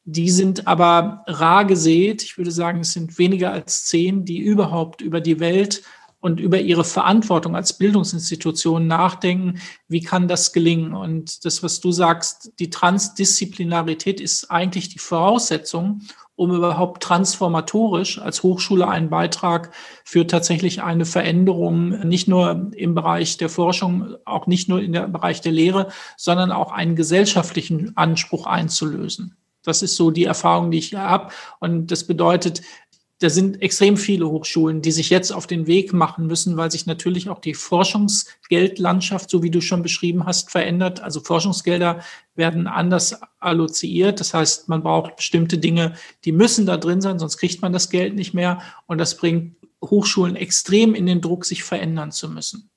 [0.09, 2.23] Die sind aber rar gesät.
[2.23, 5.83] Ich würde sagen, es sind weniger als zehn, die überhaupt über die Welt
[6.21, 10.93] und über ihre Verantwortung als Bildungsinstitution nachdenken, wie kann das gelingen?
[10.93, 16.03] Und das, was du sagst, die Transdisziplinarität ist eigentlich die Voraussetzung,
[16.37, 19.73] um überhaupt transformatorisch als Hochschule einen Beitrag
[20.05, 25.41] für tatsächlich eine Veränderung, nicht nur im Bereich der Forschung, auch nicht nur im Bereich
[25.41, 29.35] der Lehre, sondern auch einen gesellschaftlichen Anspruch einzulösen.
[29.67, 31.31] Das ist so die Erfahrung, die ich habe.
[31.59, 32.61] Und das bedeutet,
[33.19, 36.85] da sind extrem viele Hochschulen, die sich jetzt auf den Weg machen müssen, weil sich
[36.85, 41.01] natürlich auch die Forschungsgeldlandschaft, so wie du schon beschrieben hast, verändert.
[41.01, 42.01] Also Forschungsgelder
[42.35, 44.19] werden anders alloziert.
[44.19, 47.89] Das heißt, man braucht bestimmte Dinge, die müssen da drin sein, sonst kriegt man das
[47.89, 48.61] Geld nicht mehr.
[48.85, 52.69] Und das bringt Hochschulen extrem in den Druck, sich verändern zu müssen.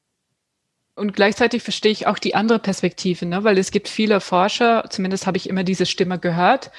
[1.01, 3.43] Und gleichzeitig verstehe ich auch die andere Perspektive, ne?
[3.43, 6.71] weil es gibt viele Forscher, zumindest habe ich immer diese Stimme gehört,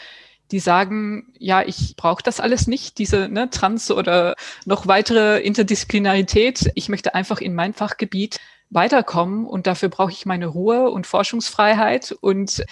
[0.51, 6.71] die sagen, ja, ich brauche das alles nicht, diese ne, Trans- oder noch weitere Interdisziplinarität.
[6.75, 12.15] Ich möchte einfach in mein Fachgebiet weiterkommen und dafür brauche ich meine Ruhe und Forschungsfreiheit.
[12.21, 12.63] Und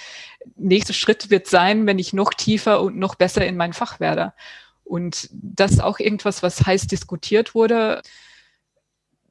[0.56, 4.34] nächster Schritt wird sein, wenn ich noch tiefer und noch besser in mein Fach werde.
[4.84, 8.04] Und das ist auch irgendwas, was heiß diskutiert wurde.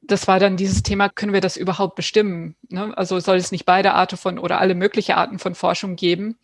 [0.09, 2.55] Das war dann dieses Thema, können wir das überhaupt bestimmen?
[2.67, 2.97] Ne?
[2.97, 6.37] Also soll es nicht beide Arten von oder alle mögliche Arten von Forschung geben?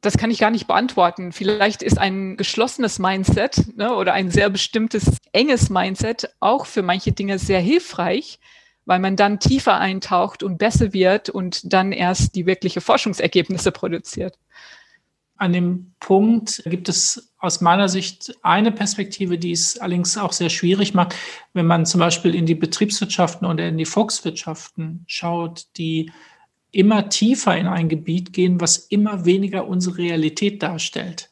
[0.00, 1.32] das kann ich gar nicht beantworten.
[1.32, 7.12] Vielleicht ist ein geschlossenes Mindset ne, oder ein sehr bestimmtes, enges Mindset auch für manche
[7.12, 8.38] Dinge sehr hilfreich,
[8.84, 14.38] weil man dann tiefer eintaucht und besser wird und dann erst die wirkliche Forschungsergebnisse produziert.
[15.36, 20.50] An dem Punkt gibt es aus meiner Sicht eine Perspektive, die es allerdings auch sehr
[20.50, 21.14] schwierig macht,
[21.54, 26.12] wenn man zum Beispiel in die Betriebswirtschaften oder in die Volkswirtschaften schaut, die
[26.70, 31.30] immer tiefer in ein Gebiet gehen, was immer weniger unsere Realität darstellt.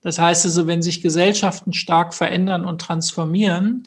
[0.00, 3.86] Das heißt also, wenn sich Gesellschaften stark verändern und transformieren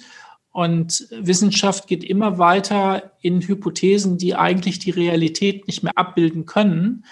[0.51, 7.05] und Wissenschaft geht immer weiter in Hypothesen, die eigentlich die Realität nicht mehr abbilden können,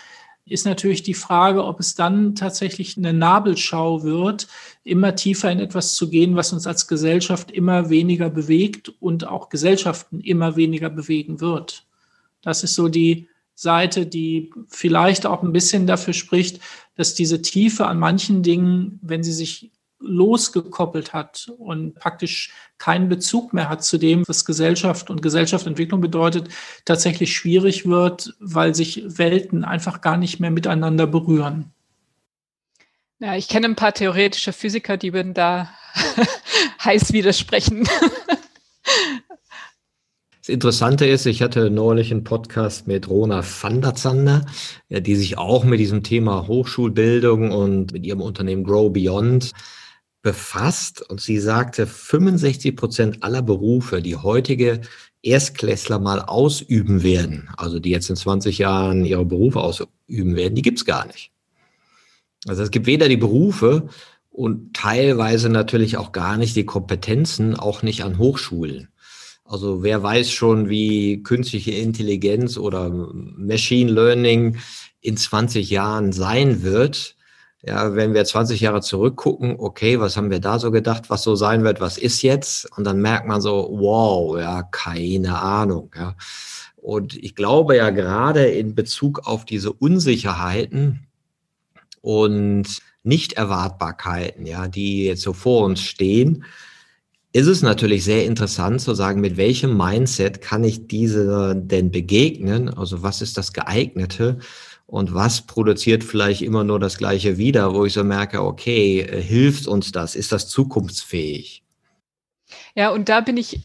[0.45, 4.47] ist natürlich die Frage, ob es dann tatsächlich eine Nabelschau wird,
[4.84, 9.49] immer tiefer in etwas zu gehen, was uns als Gesellschaft immer weniger bewegt und auch
[9.49, 11.86] Gesellschaften immer weniger bewegen wird.
[12.41, 16.60] Das ist so die Seite, die vielleicht auch ein bisschen dafür spricht,
[16.95, 19.71] dass diese Tiefe an manchen Dingen, wenn sie sich
[20.02, 26.50] losgekoppelt hat und praktisch keinen Bezug mehr hat zu dem, was Gesellschaft und Gesellschaftsentwicklung bedeutet,
[26.86, 31.72] tatsächlich schwierig wird, weil sich Welten einfach gar nicht mehr miteinander berühren.
[33.20, 35.70] Ja, ich kenne ein paar theoretische Physiker, die würden da
[36.84, 37.88] heiß widersprechen.
[40.42, 44.48] Das Interessante ist, ich hatte neulich einen Podcast mit Rona van der Zander,
[44.90, 49.52] die sich auch mit diesem Thema Hochschulbildung und mit ihrem Unternehmen Grow Beyond
[50.21, 51.01] befasst.
[51.10, 54.81] Und sie sagte, 65 Prozent aller Berufe, die heutige
[55.23, 60.63] Erstklässler mal ausüben werden, also die jetzt in 20 Jahren ihre Berufe ausüben werden, die
[60.63, 61.31] gibt's gar nicht.
[62.47, 63.89] Also es gibt weder die Berufe
[64.31, 68.88] und teilweise natürlich auch gar nicht die Kompetenzen, auch nicht an Hochschulen.
[69.43, 74.57] Also wer weiß schon, wie künstliche Intelligenz oder Machine Learning
[75.01, 77.15] in 20 Jahren sein wird.
[77.63, 81.36] Ja, wenn wir 20 Jahre zurückgucken, okay, was haben wir da so gedacht, was so
[81.36, 82.67] sein wird, was ist jetzt?
[82.76, 86.15] Und dann merkt man so, wow, ja, keine Ahnung, ja.
[86.78, 91.06] Und ich glaube ja gerade in Bezug auf diese Unsicherheiten
[92.02, 96.43] und Nichterwartbarkeiten, ja, die jetzt so vor uns stehen,
[97.34, 102.69] ist es natürlich sehr interessant zu sagen, mit welchem Mindset kann ich diese denn begegnen?
[102.69, 104.39] Also was ist das geeignete?
[104.91, 109.21] Und was produziert vielleicht immer nur das Gleiche wieder, wo ich so merke, okay, äh,
[109.21, 110.17] hilft uns das?
[110.17, 111.63] Ist das zukunftsfähig?
[112.75, 113.62] Ja, und da bin ich,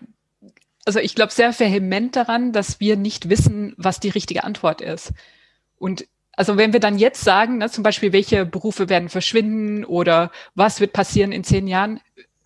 [0.85, 5.15] also ich glaube sehr vehement daran, dass wir nicht wissen, was die richtige Antwort ist.
[5.79, 10.31] Und also wenn wir dann jetzt sagen, ne, zum Beispiel, welche Berufe werden verschwinden oder
[10.55, 11.99] was wird passieren in zehn Jahren,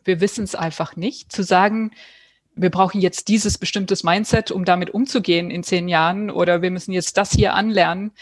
[0.05, 1.31] wir wissen es einfach nicht.
[1.31, 1.91] Zu sagen,
[2.55, 6.93] wir brauchen jetzt dieses bestimmtes Mindset, um damit umzugehen in zehn Jahren oder wir müssen
[6.93, 8.13] jetzt das hier anlernen.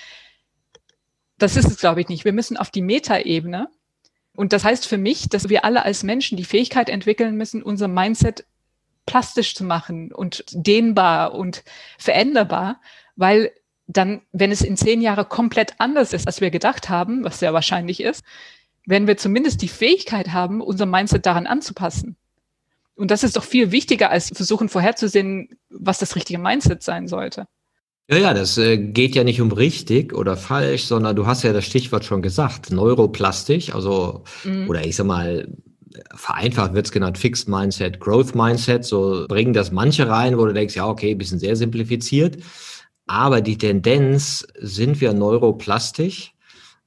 [1.38, 2.24] Das ist es, glaube ich, nicht.
[2.24, 3.68] Wir müssen auf die Metaebene.
[4.34, 7.88] Und das heißt für mich, dass wir alle als Menschen die Fähigkeit entwickeln müssen, unser
[7.88, 8.44] Mindset
[9.06, 11.64] plastisch zu machen und dehnbar und
[11.98, 12.80] veränderbar,
[13.16, 13.52] weil
[13.86, 17.54] dann, wenn es in zehn Jahren komplett anders ist, als wir gedacht haben, was sehr
[17.54, 18.22] wahrscheinlich ist,
[18.84, 22.16] werden wir zumindest die Fähigkeit haben, unser Mindset daran anzupassen.
[22.94, 27.46] Und das ist doch viel wichtiger, als versuchen vorherzusehen, was das richtige Mindset sein sollte.
[28.10, 31.52] Ja, ja, das äh, geht ja nicht um richtig oder falsch, sondern du hast ja
[31.52, 34.66] das Stichwort schon gesagt, Neuroplastisch, also, mhm.
[34.68, 35.46] oder ich sag mal,
[36.14, 40.54] vereinfacht wird es genannt, Fixed Mindset, Growth Mindset, so bringen das manche rein, wo du
[40.54, 42.38] denkst, ja, okay, ein bisschen sehr simplifiziert.
[43.06, 46.32] Aber die Tendenz, sind wir neuroplastisch,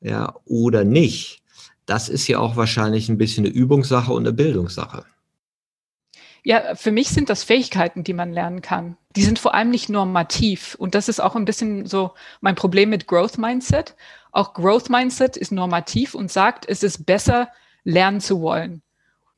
[0.01, 1.43] ja, oder nicht?
[1.85, 5.05] Das ist ja auch wahrscheinlich ein bisschen eine Übungssache und eine Bildungssache.
[6.43, 8.97] Ja, für mich sind das Fähigkeiten, die man lernen kann.
[9.15, 10.75] Die sind vor allem nicht normativ.
[10.75, 13.95] Und das ist auch ein bisschen so mein Problem mit Growth Mindset.
[14.31, 17.49] Auch Growth Mindset ist normativ und sagt, es ist besser,
[17.83, 18.81] lernen zu wollen.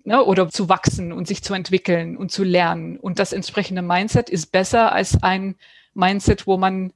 [0.05, 2.97] Ne, oder zu wachsen und sich zu entwickeln und zu lernen.
[2.97, 5.55] Und das entsprechende Mindset ist besser als ein
[5.93, 6.91] Mindset, wo man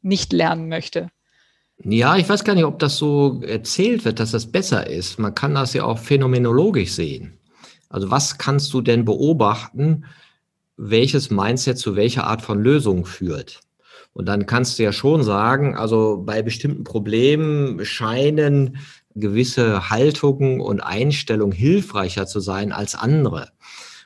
[0.00, 1.08] nicht lernen möchte.
[1.84, 5.18] Ja, ich weiß gar nicht, ob das so erzählt wird, dass das besser ist.
[5.18, 7.38] Man kann das ja auch phänomenologisch sehen.
[7.92, 10.06] Also was kannst du denn beobachten,
[10.76, 13.60] welches Mindset zu welcher Art von Lösung führt?
[14.14, 18.78] Und dann kannst du ja schon sagen, also bei bestimmten Problemen scheinen
[19.14, 23.50] gewisse Haltungen und Einstellungen hilfreicher zu sein als andere.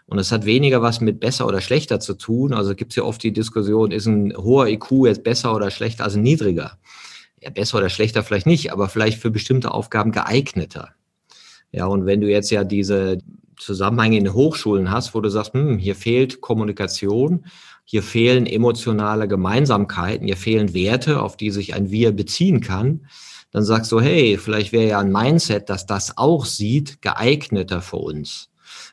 [0.06, 2.54] Und es hat weniger was mit besser oder schlechter zu tun.
[2.54, 6.04] Also gibt es ja oft die Diskussion, ist ein hoher IQ jetzt besser oder schlechter
[6.04, 6.78] als ein niedriger?
[7.40, 10.90] Ja, besser oder schlechter vielleicht nicht, aber vielleicht für bestimmte Aufgaben geeigneter.
[11.72, 13.18] Ja, und wenn du jetzt ja diese
[13.58, 17.46] Zusammenhänge in den Hochschulen hast, wo du sagst, hm, hier fehlt Kommunikation,
[17.84, 23.06] hier fehlen emotionale Gemeinsamkeiten, hier fehlen Werte, auf die sich ein Wir beziehen kann,
[23.52, 27.96] dann sagst du, hey, vielleicht wäre ja ein Mindset, dass das auch sieht, geeigneter für
[27.96, 28.50] uns.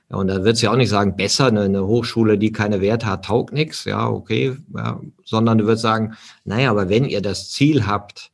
[0.10, 2.82] Ja, und da wird es ja auch nicht sagen, besser, eine, eine, Hochschule, die keine
[2.82, 6.14] Werte hat, taugt nichts, ja, okay, ja, sondern du würdest sagen,
[6.46, 8.32] naja, aber wenn ihr das Ziel habt,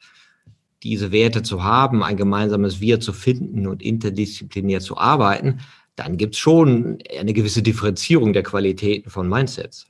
[0.83, 5.59] diese Werte zu haben, ein gemeinsames Wir zu finden und interdisziplinär zu arbeiten,
[5.99, 9.87] dann gibt es schon eine gewisse Differenzierung der Qualitäten von Mindsets.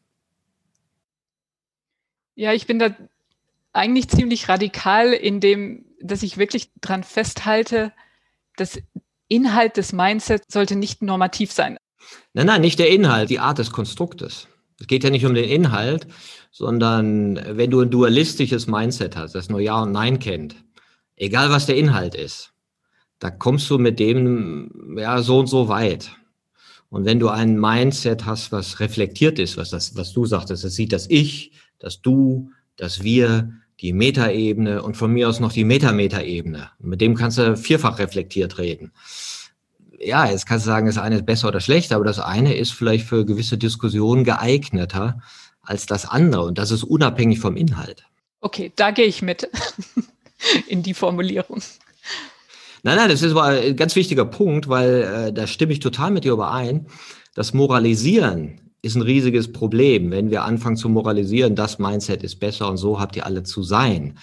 [2.36, 2.95] Ja, ich bin da
[3.74, 7.91] eigentlich ziemlich radikal in dem dass ich wirklich dran festhalte,
[8.56, 8.80] das
[9.28, 11.78] Inhalt des Mindsets sollte nicht normativ sein.
[12.34, 14.48] Nein, nein, nicht der Inhalt, die Art des Konstruktes.
[14.80, 16.08] Es geht ja nicht um den Inhalt,
[16.52, 20.56] sondern wenn du ein dualistisches Mindset hast, das nur Ja und Nein kennt,
[21.15, 22.54] egal was der Inhalt ist,
[23.19, 26.12] da kommst du mit dem ja so und so weit.
[26.89, 30.73] Und wenn du ein Mindset hast, was reflektiert ist, was das, was du sagtest, das
[30.73, 35.63] sieht das Ich, das Du, das Wir, die Metaebene und von mir aus noch die
[35.63, 36.71] Metametaebene.
[36.79, 38.91] Mit dem kannst du vierfach reflektiert reden.
[39.99, 42.71] Ja, jetzt kannst du sagen, das eine ist besser oder schlechter, aber das eine ist
[42.71, 45.21] vielleicht für gewisse Diskussionen geeigneter
[45.62, 48.05] als das andere und das ist unabhängig vom Inhalt.
[48.41, 49.49] Okay, da gehe ich mit
[50.67, 51.62] in die Formulierung.
[52.84, 56.12] Nein, nein, das ist aber ein ganz wichtiger Punkt, weil äh, da stimme ich total
[56.12, 56.88] mit dir überein.
[57.36, 62.70] Das Moralisieren ist ein riesiges Problem, wenn wir anfangen zu moralisieren, das Mindset ist besser
[62.70, 64.18] und so habt ihr alle zu sein.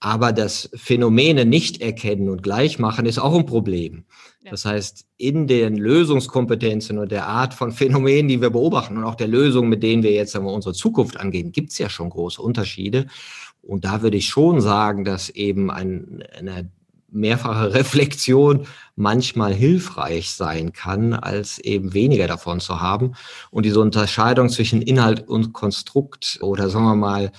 [0.00, 4.04] Aber das Phänomene nicht erkennen und gleich machen ist auch ein Problem.
[4.42, 4.50] Ja.
[4.50, 9.14] Das heißt, in den Lösungskompetenzen und der Art von Phänomenen, die wir beobachten und auch
[9.14, 12.40] der Lösungen, mit denen wir jetzt wir, unsere Zukunft angehen, gibt es ja schon große
[12.40, 13.06] Unterschiede.
[13.62, 16.70] Und da würde ich schon sagen, dass eben ein, eine
[17.10, 23.14] mehrfache Reflexion manchmal hilfreich sein kann, als eben weniger davon zu haben.
[23.50, 27.32] Und diese Unterscheidung zwischen Inhalt und Konstrukt oder sagen wir mal,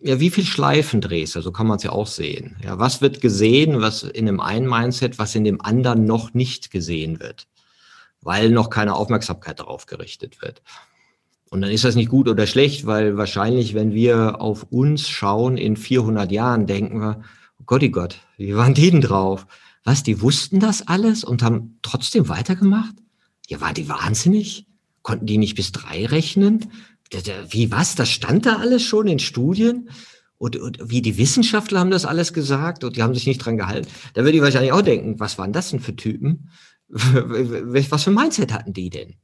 [0.00, 1.40] ja, wie viel Schleifen drehst du?
[1.40, 2.56] So kann man es ja auch sehen.
[2.62, 6.70] Ja, was wird gesehen, was in dem einen Mindset, was in dem anderen noch nicht
[6.70, 7.48] gesehen wird,
[8.20, 10.62] weil noch keine Aufmerksamkeit darauf gerichtet wird.
[11.50, 15.56] Und dann ist das nicht gut oder schlecht, weil wahrscheinlich, wenn wir auf uns schauen
[15.56, 17.22] in 400 Jahren, denken wir,
[17.68, 19.46] Gott, wie waren die denn drauf?
[19.84, 22.94] Was, die wussten das alles und haben trotzdem weitergemacht?
[23.46, 24.66] Ja, waren die wahnsinnig?
[25.02, 26.72] Konnten die nicht bis drei rechnen?
[27.50, 27.94] Wie was?
[27.94, 29.90] Das stand da alles schon in Studien?
[30.38, 33.58] Und, und wie die Wissenschaftler haben das alles gesagt und die haben sich nicht dran
[33.58, 33.88] gehalten.
[34.14, 36.50] Da würde ich wahrscheinlich auch denken, was waren das denn für Typen?
[36.88, 39.16] was für Mindset hatten die denn?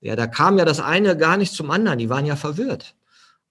[0.00, 2.00] Ja, da kam ja das eine gar nicht zum anderen.
[2.00, 2.96] Die waren ja verwirrt.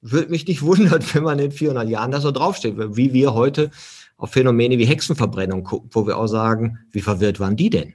[0.02, 3.72] Würde mich nicht wundern, wenn man in 400 Jahren da so draufsteht, wie wir heute
[4.24, 7.94] auf Phänomene wie Hexenverbrennung gucken, wo wir auch sagen, wie verwirrt waren die denn?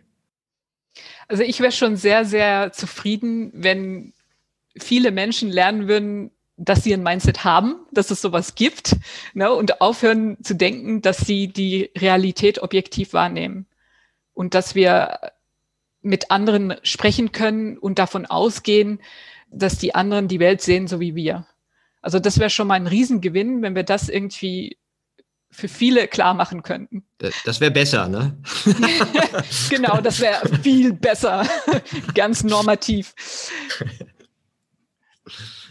[1.27, 4.13] Also ich wäre schon sehr, sehr zufrieden, wenn
[4.79, 8.97] viele Menschen lernen würden, dass sie ein Mindset haben, dass es sowas gibt
[9.33, 13.65] ne, und aufhören zu denken, dass sie die Realität objektiv wahrnehmen
[14.35, 15.19] und dass wir
[16.03, 19.01] mit anderen sprechen können und davon ausgehen,
[19.51, 21.47] dass die anderen die Welt sehen, so wie wir.
[22.03, 24.77] Also das wäre schon mal ein Riesengewinn, wenn wir das irgendwie
[25.51, 27.05] für viele klar machen könnten.
[27.45, 28.39] Das wäre besser, ne?
[29.71, 31.47] genau, das wäre viel besser.
[32.15, 33.15] Ganz normativ.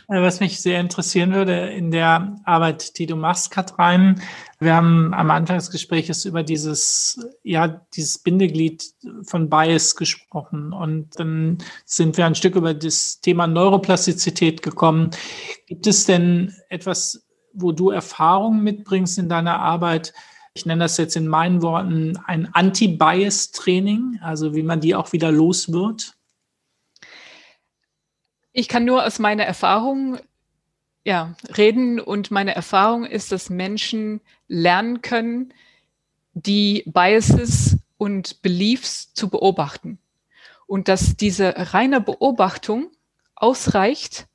[0.09, 4.21] Äh, was mich sehr interessieren würde in der Arbeit, die du machst, Katrein,
[4.59, 8.83] wir haben am Anfang des Gesprächs über dieses, ja, dieses Bindeglied
[9.23, 15.11] von Bias gesprochen und dann sind wir ein Stück über das Thema Neuroplastizität gekommen.
[15.67, 17.26] Gibt es denn etwas,
[17.57, 20.13] wo du Erfahrungen mitbringst in deiner Arbeit?
[20.53, 25.31] Ich nenne das jetzt in meinen Worten ein Anti-Bias-Training, also wie man die auch wieder
[25.31, 26.13] los wird.
[28.53, 30.17] Ich kann nur aus meiner Erfahrung
[31.03, 35.53] ja, reden und meine Erfahrung ist, dass Menschen lernen können,
[36.33, 39.99] die Biases und Beliefs zu beobachten
[40.65, 42.91] und dass diese reine Beobachtung
[43.35, 44.27] ausreicht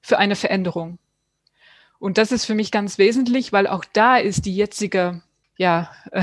[0.00, 0.98] für eine Veränderung.
[1.98, 5.22] Und das ist für mich ganz wesentlich, weil auch da ist die jetzige
[5.56, 5.90] ja,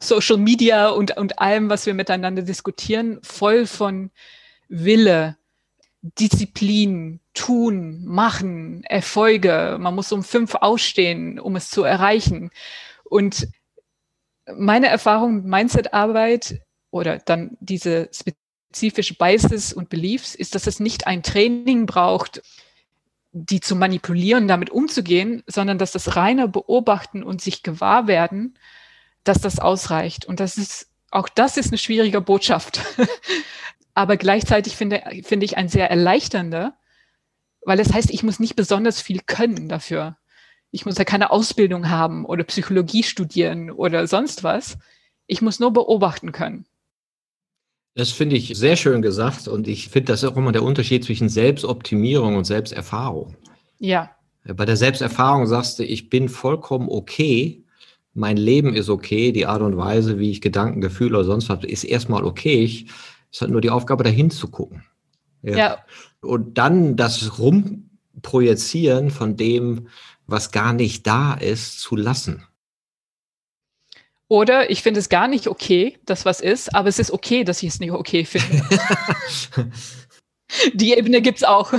[0.00, 4.10] Social Media und, und allem, was wir miteinander diskutieren, voll von
[4.68, 5.36] Wille,
[6.02, 9.76] Disziplin, tun, machen, Erfolge.
[9.78, 12.50] Man muss um fünf ausstehen, um es zu erreichen.
[13.04, 13.48] Und
[14.52, 16.60] meine Erfahrung mit Mindset-Arbeit
[16.90, 22.42] oder dann diese spezifische Biases und Beliefs ist, dass es nicht ein Training braucht,
[23.32, 28.58] die zu manipulieren, damit umzugehen, sondern dass das reine Beobachten und sich gewahr werden,
[29.24, 30.26] dass das ausreicht.
[30.26, 32.80] Und das ist, auch das ist eine schwierige Botschaft.
[33.94, 36.76] aber gleichzeitig finde, finde ich ein sehr erleichternder,
[37.64, 40.18] weil das heißt, ich muss nicht besonders viel können dafür.
[40.70, 44.78] Ich muss ja keine Ausbildung haben oder Psychologie studieren oder sonst was.
[45.26, 46.66] Ich muss nur beobachten können.
[47.94, 51.04] Das finde ich sehr schön gesagt und ich finde, das ist auch immer der Unterschied
[51.04, 53.36] zwischen Selbstoptimierung und Selbsterfahrung.
[53.78, 54.10] Ja.
[54.44, 57.64] Bei der Selbsterfahrung sagst du, ich bin vollkommen okay,
[58.14, 61.64] mein Leben ist okay, die Art und Weise, wie ich Gedanken, Gefühle oder sonst was,
[61.64, 62.64] ist erstmal okay.
[62.64, 62.86] Ich
[63.32, 64.84] es hat nur die Aufgabe, dahin zu gucken.
[65.42, 65.56] Ja.
[65.56, 65.78] ja.
[66.20, 69.88] Und dann das Rumprojizieren von dem,
[70.26, 72.44] was gar nicht da ist, zu lassen.
[74.32, 77.62] Oder ich finde es gar nicht okay, dass was ist, aber es ist okay, dass
[77.62, 78.64] ich es nicht okay finde.
[80.72, 81.70] Die Ebene gibt es auch.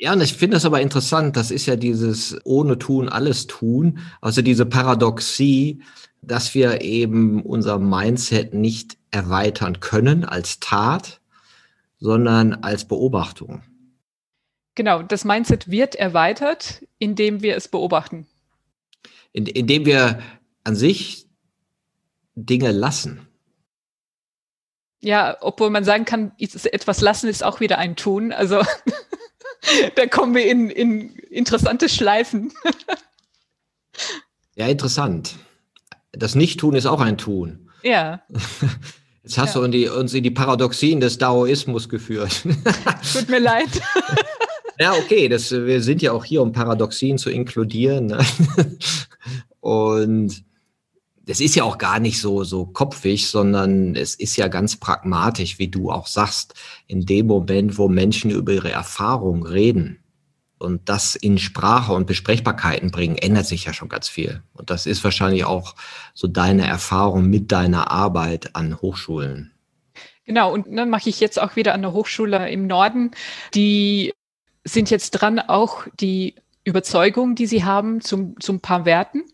[0.00, 1.36] ja, und ich finde das aber interessant.
[1.36, 4.00] Das ist ja dieses ohne Tun, alles tun.
[4.20, 5.84] Also diese Paradoxie,
[6.20, 11.20] dass wir eben unser Mindset nicht erweitern können als Tat,
[12.00, 13.62] sondern als Beobachtung.
[14.74, 18.26] Genau, das Mindset wird erweitert, indem wir es beobachten.
[19.30, 20.18] In, indem wir
[20.64, 21.25] an sich
[22.36, 23.26] Dinge lassen.
[25.00, 28.32] Ja, obwohl man sagen kann, etwas lassen ist auch wieder ein Tun.
[28.32, 28.62] Also
[29.94, 32.52] da kommen wir in, in interessante Schleifen.
[34.54, 35.36] ja, interessant.
[36.12, 37.70] Das Nicht-Tun ist auch ein Tun.
[37.82, 38.22] Ja.
[39.22, 39.60] Jetzt hast ja.
[39.60, 42.42] du in die, uns in die Paradoxien des Daoismus geführt.
[43.12, 43.68] Tut mir leid.
[44.78, 48.06] Ja, okay, das, wir sind ja auch hier, um Paradoxien zu inkludieren.
[48.06, 48.24] Ne?
[49.60, 50.44] Und
[51.26, 55.58] das ist ja auch gar nicht so, so kopfig, sondern es ist ja ganz pragmatisch,
[55.58, 56.54] wie du auch sagst,
[56.86, 59.98] in dem Moment, wo Menschen über ihre Erfahrung reden,
[60.58, 64.42] und das in Sprache und Besprechbarkeiten bringen, ändert sich ja schon ganz viel.
[64.54, 65.74] Und das ist wahrscheinlich auch
[66.14, 69.52] so deine Erfahrung mit deiner Arbeit an Hochschulen.
[70.24, 73.10] Genau, und dann mache ich jetzt auch wieder an der Hochschule im Norden.
[73.54, 74.12] Die
[74.64, 79.24] sind jetzt dran, auch die Überzeugung, die sie haben, zum, zum paar Werten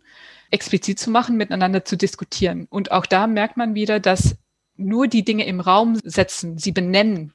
[0.52, 2.66] explizit zu machen, miteinander zu diskutieren.
[2.70, 4.36] Und auch da merkt man wieder, dass
[4.76, 7.32] nur die Dinge im Raum setzen, sie benennen,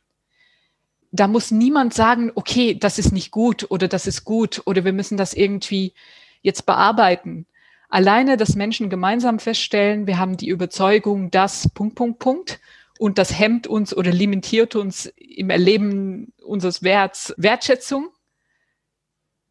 [1.11, 4.93] da muss niemand sagen, okay, das ist nicht gut oder das ist gut oder wir
[4.93, 5.93] müssen das irgendwie
[6.41, 7.45] jetzt bearbeiten.
[7.89, 12.59] Alleine, dass Menschen gemeinsam feststellen, wir haben die Überzeugung, dass Punkt, Punkt, Punkt
[12.99, 18.09] und das hemmt uns oder limitiert uns im Erleben unseres Werts Wertschätzung,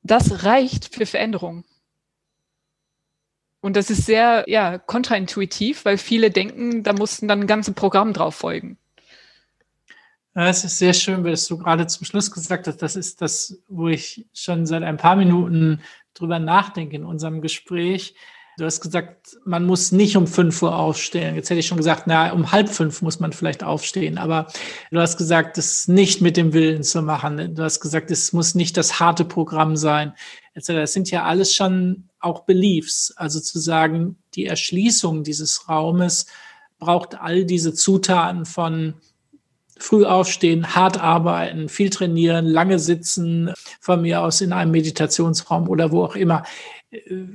[0.02, 1.64] das reicht für Veränderung.
[3.66, 8.12] Und das ist sehr ja, kontraintuitiv, weil viele denken, da mussten dann ein ganzes Programm
[8.12, 8.78] drauf folgen.
[10.34, 12.80] Es ist sehr schön, was du gerade zum Schluss gesagt hast.
[12.80, 15.80] Das ist das, wo ich schon seit ein paar Minuten
[16.14, 18.14] drüber nachdenke in unserem Gespräch.
[18.56, 21.34] Du hast gesagt, man muss nicht um fünf Uhr aufstehen.
[21.34, 24.16] Jetzt hätte ich schon gesagt, na, um halb fünf muss man vielleicht aufstehen.
[24.16, 24.46] Aber
[24.92, 27.56] du hast gesagt, es nicht mit dem Willen zu machen.
[27.56, 30.14] Du hast gesagt, es muss nicht das harte Programm sein.
[30.56, 33.12] Das sind ja alles schon auch Beliefs.
[33.16, 36.26] Also zu sagen, die Erschließung dieses Raumes
[36.78, 38.94] braucht all diese Zutaten von
[39.78, 45.92] früh aufstehen, hart arbeiten, viel trainieren, lange sitzen, von mir aus in einem Meditationsraum oder
[45.92, 46.44] wo auch immer.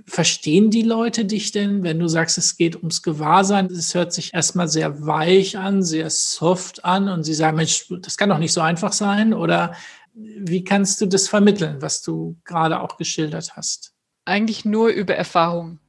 [0.08, 3.68] Verstehen die Leute dich denn, wenn du sagst, es geht ums Gewahrsein?
[3.68, 8.18] Es hört sich erstmal sehr weich an, sehr soft an und sie sagen, Mensch, das
[8.18, 9.34] kann doch nicht so einfach sein?
[9.34, 9.76] Oder
[10.14, 13.94] Wie kannst du das vermitteln, was du gerade auch geschildert hast?
[14.26, 15.80] Eigentlich nur über Erfahrung.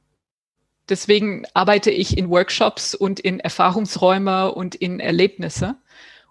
[0.89, 5.75] Deswegen arbeite ich in Workshops und in Erfahrungsräume und in Erlebnisse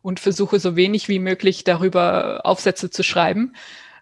[0.03, 3.55] und versuche so wenig wie möglich darüber Aufsätze zu schreiben,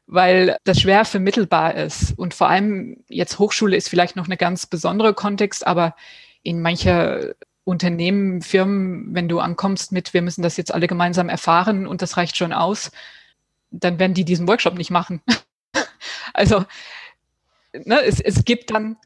[0.07, 2.19] weil das schwer vermittelbar ist.
[2.19, 5.95] Und vor allem jetzt Hochschule ist vielleicht noch eine ganz besondere Kontext, aber
[6.43, 7.35] in mancher
[7.65, 12.17] Unternehmen, Firmen, wenn du ankommst mit, wir müssen das jetzt alle gemeinsam erfahren und das
[12.17, 12.91] reicht schon aus,
[13.71, 15.23] dann werden die diesen Workshop nicht machen.
[16.35, 16.65] also
[17.73, 18.97] ne, es, es gibt dann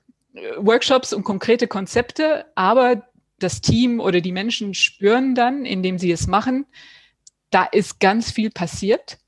[0.57, 3.07] Workshops und konkrete Konzepte, aber
[3.39, 6.67] das Team oder die Menschen spüren dann, indem sie es machen,
[7.51, 9.19] da ist ganz viel passiert.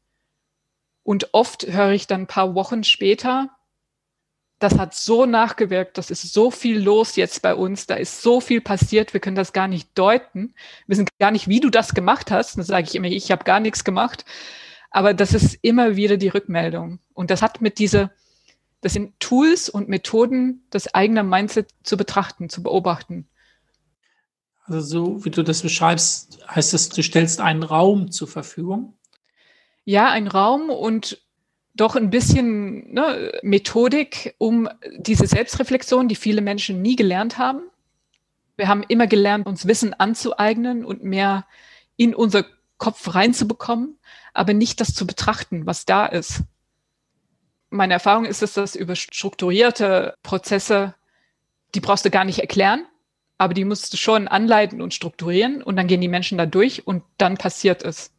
[1.02, 3.50] Und oft höre ich dann ein paar Wochen später,
[4.58, 8.40] das hat so nachgewirkt, das ist so viel los jetzt bei uns, da ist so
[8.40, 10.54] viel passiert, wir können das gar nicht deuten,
[10.86, 12.56] wir wissen gar nicht, wie du das gemacht hast.
[12.56, 14.24] Dann sage ich immer, ich habe gar nichts gemacht.
[14.96, 17.00] Aber das ist immer wieder die Rückmeldung.
[17.12, 18.12] Und das hat mit dieser
[18.80, 23.28] das sind Tools und Methoden, das eigene Mindset zu betrachten, zu beobachten.
[24.64, 28.94] Also so wie du das beschreibst, heißt das, du stellst einen Raum zur Verfügung?
[29.84, 31.22] Ja, ein Raum und
[31.74, 34.66] doch ein bisschen ne, Methodik, um
[34.96, 37.60] diese Selbstreflexion, die viele Menschen nie gelernt haben.
[38.56, 41.46] Wir haben immer gelernt, uns Wissen anzueignen und mehr
[41.96, 42.46] in unser
[42.78, 43.98] Kopf reinzubekommen,
[44.36, 46.42] aber nicht das zu betrachten, was da ist
[47.70, 50.94] meine Erfahrung ist, dass das über strukturierte Prozesse,
[51.74, 52.86] die brauchst du gar nicht erklären,
[53.38, 56.86] aber die musst du schon anleiten und strukturieren und dann gehen die Menschen da durch
[56.86, 58.12] und dann passiert es.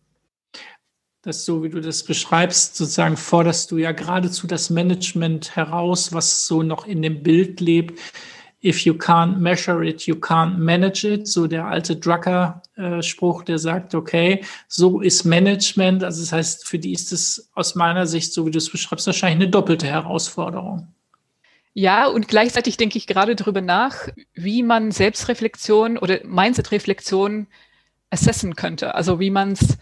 [1.23, 6.47] Das so, wie du das beschreibst, sozusagen forderst du ja geradezu das Management heraus, was
[6.47, 7.99] so noch in dem Bild lebt,
[8.67, 11.27] if you can't measure it, you can't manage it.
[11.27, 16.03] So der alte Drucker-Spruch, der sagt, okay, so ist Management.
[16.03, 19.07] Also das heißt, für die ist es aus meiner Sicht, so wie du es beschreibst,
[19.07, 20.87] wahrscheinlich eine doppelte Herausforderung.
[21.73, 27.47] Ja, und gleichzeitig denke ich gerade darüber nach, wie man Selbstreflexion oder Mindset-Reflexion
[28.09, 28.95] assessen könnte.
[28.95, 29.77] Also wie man es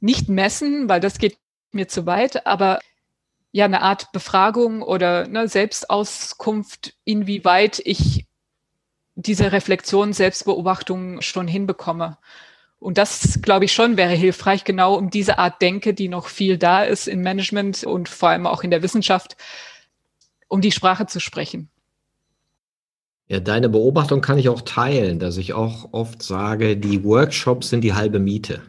[0.00, 1.36] nicht messen, weil das geht
[1.72, 2.80] mir zu weit, aber
[3.52, 8.26] ja eine Art Befragung oder ne, Selbstauskunft, inwieweit ich
[9.14, 12.18] diese Reflexion, Selbstbeobachtung schon hinbekomme.
[12.78, 16.56] Und das, glaube ich, schon wäre hilfreich, genau um diese Art Denke, die noch viel
[16.56, 19.36] da ist im Management und vor allem auch in der Wissenschaft,
[20.48, 21.68] um die Sprache zu sprechen.
[23.28, 27.82] Ja, deine Beobachtung kann ich auch teilen, dass ich auch oft sage, die Workshops sind
[27.82, 28.62] die halbe Miete.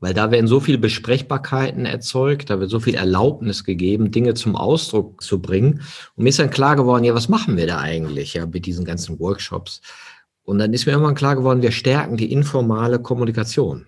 [0.00, 4.54] Weil da werden so viele Besprechbarkeiten erzeugt, da wird so viel Erlaubnis gegeben, Dinge zum
[4.54, 5.82] Ausdruck zu bringen.
[6.14, 8.84] Und mir ist dann klar geworden, ja, was machen wir da eigentlich ja mit diesen
[8.84, 9.80] ganzen Workshops?
[10.44, 13.86] Und dann ist mir irgendwann klar geworden, wir stärken die informale Kommunikation.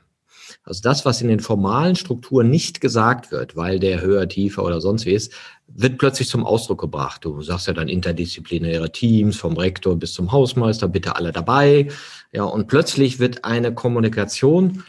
[0.64, 4.80] Also das, was in den formalen Strukturen nicht gesagt wird, weil der höher, tiefer oder
[4.80, 5.32] sonst wie ist,
[5.68, 7.24] wird plötzlich zum Ausdruck gebracht.
[7.24, 11.88] Du sagst ja dann interdisziplinäre Teams, vom Rektor bis zum Hausmeister, bitte alle dabei.
[12.32, 14.84] Ja, und plötzlich wird eine Kommunikation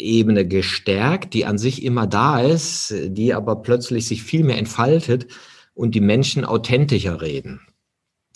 [0.00, 5.26] Ebene gestärkt, die an sich immer da ist, die aber plötzlich sich viel mehr entfaltet
[5.74, 7.60] und die Menschen authentischer reden.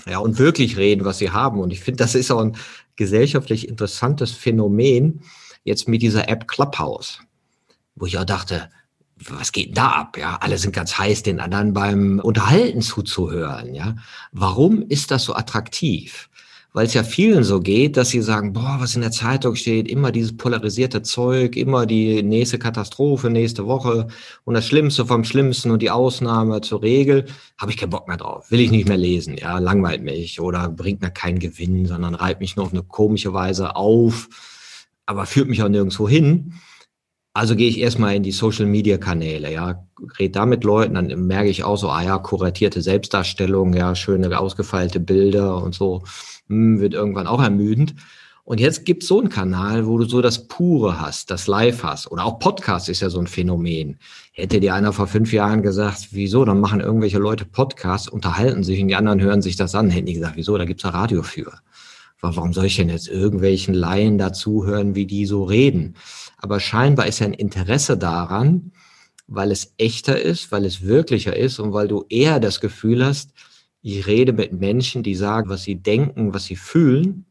[0.06, 1.58] Ja, und wirklich reden, was sie haben.
[1.60, 2.56] Und ich finde, das ist auch ein
[2.96, 5.22] gesellschaftlich interessantes Phänomen
[5.64, 7.20] jetzt mit dieser App Clubhouse,
[7.94, 8.70] wo ich auch dachte,
[9.16, 10.18] was geht da ab?
[10.18, 13.74] Ja, alle sind ganz heiß, den anderen beim Unterhalten zuzuhören.
[13.74, 13.96] Ja,
[14.32, 16.28] warum ist das so attraktiv?
[16.74, 19.88] Weil es ja vielen so geht, dass sie sagen, boah, was in der Zeitung steht,
[19.88, 24.08] immer dieses polarisierte Zeug, immer die nächste Katastrophe nächste Woche
[24.42, 27.26] und das Schlimmste vom Schlimmsten und die Ausnahme zur Regel,
[27.58, 30.68] habe ich keinen Bock mehr drauf, will ich nicht mehr lesen, ja, langweilt mich oder
[30.68, 34.28] bringt mir keinen Gewinn, sondern reibt mich nur auf eine komische Weise auf,
[35.06, 36.54] aber führt mich auch nirgendwo hin.
[37.34, 39.86] Also gehe ich erstmal in die Social Media Kanäle, ja,
[40.18, 44.36] rede da mit Leuten, dann merke ich auch so, ah ja, kuratierte Selbstdarstellung, ja, schöne
[44.38, 46.02] ausgefeilte Bilder und so
[46.48, 47.94] hm, wird irgendwann auch ermüdend.
[48.46, 51.82] Und jetzt gibt es so einen Kanal, wo du so das Pure hast, das Live
[51.82, 52.12] hast.
[52.12, 53.98] Oder auch Podcast ist ja so ein Phänomen.
[54.32, 58.82] Hätte dir einer vor fünf Jahren gesagt, wieso, dann machen irgendwelche Leute Podcasts, unterhalten sich
[58.82, 61.22] und die anderen hören sich das an, hätten die gesagt, wieso, da gibt's ja Radio
[61.22, 61.54] für.
[62.20, 65.94] Warum soll ich denn jetzt irgendwelchen Laien dazuhören, wie die so reden?
[66.36, 68.72] Aber scheinbar ist ja ein Interesse daran,
[69.26, 73.30] weil es echter ist, weil es wirklicher ist und weil du eher das Gefühl hast,
[73.86, 77.26] ich rede mit Menschen, die sagen, was sie denken, was sie fühlen.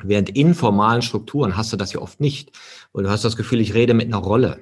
[0.00, 2.52] Während in formalen Strukturen hast du das ja oft nicht.
[2.92, 4.60] Und du hast das Gefühl, ich rede mit einer Rolle.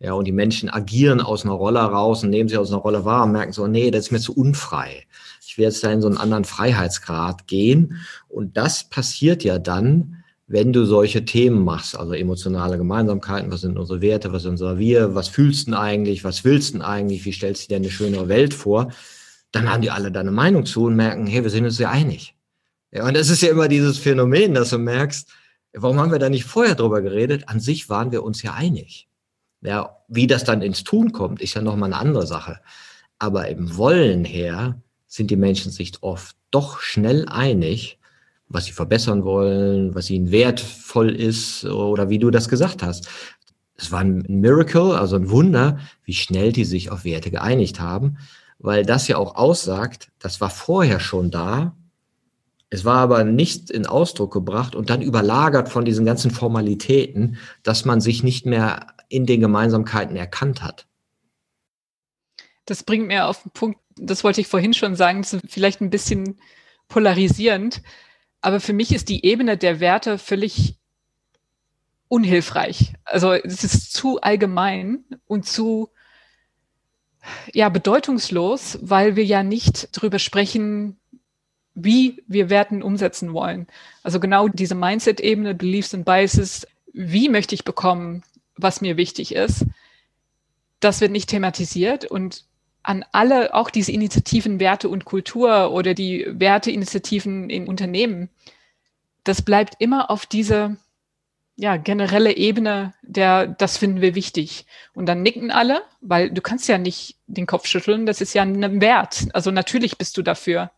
[0.00, 3.04] Ja, und die Menschen agieren aus einer Rolle raus und nehmen sie aus einer Rolle
[3.04, 5.04] wahr und merken so, nee, das ist mir zu unfrei.
[5.46, 8.00] Ich will jetzt da in so einen anderen Freiheitsgrad gehen.
[8.26, 13.78] Und das passiert ja dann, wenn du solche Themen machst, also emotionale Gemeinsamkeiten, was sind
[13.78, 17.32] unsere Werte, was sind unser Wir, was fühlst du eigentlich, was willst du eigentlich, wie
[17.32, 18.90] stellst du dir eine schönere Welt vor,
[19.56, 22.34] dann haben die alle deine Meinung zu und merken, hey, wir sind uns ja einig.
[22.92, 25.28] Ja, und das ist ja immer dieses Phänomen, dass du merkst,
[25.72, 27.48] warum haben wir da nicht vorher drüber geredet?
[27.48, 29.08] An sich waren wir uns ja einig.
[29.62, 32.60] Ja, wie das dann ins Tun kommt, ist ja nochmal eine andere Sache.
[33.18, 37.98] Aber im Wollen her sind die Menschen sich oft doch schnell einig,
[38.48, 43.08] was sie verbessern wollen, was ihnen wertvoll ist oder wie du das gesagt hast.
[43.76, 48.18] Es war ein Miracle, also ein Wunder, wie schnell die sich auf Werte geeinigt haben,
[48.58, 51.76] weil das ja auch aussagt, das war vorher schon da,
[52.68, 57.84] es war aber nicht in Ausdruck gebracht und dann überlagert von diesen ganzen Formalitäten, dass
[57.84, 60.86] man sich nicht mehr in den Gemeinsamkeiten erkannt hat.
[62.64, 66.40] Das bringt mir auf den Punkt, das wollte ich vorhin schon sagen, vielleicht ein bisschen
[66.88, 67.82] polarisierend.
[68.40, 70.76] Aber für mich ist die Ebene der Werte völlig
[72.08, 72.94] unhilfreich.
[73.04, 75.90] Also es ist zu allgemein und zu
[77.52, 80.96] ja, bedeutungslos, weil wir ja nicht darüber sprechen,
[81.74, 83.66] wie wir Werten umsetzen wollen.
[84.02, 88.22] Also genau diese Mindset-Ebene, Beliefs and Biases, wie möchte ich bekommen,
[88.56, 89.66] was mir wichtig ist,
[90.80, 92.44] das wird nicht thematisiert und
[92.82, 98.30] an alle, auch diese Initiativen Werte und Kultur oder die Werteinitiativen in Unternehmen,
[99.24, 100.76] das bleibt immer auf diese
[101.56, 104.66] ja, generelle Ebene der, das finden wir wichtig.
[104.94, 108.42] Und dann nicken alle, weil du kannst ja nicht den Kopf schütteln, das ist ja
[108.42, 109.26] ein Wert.
[109.32, 110.70] Also natürlich bist du dafür.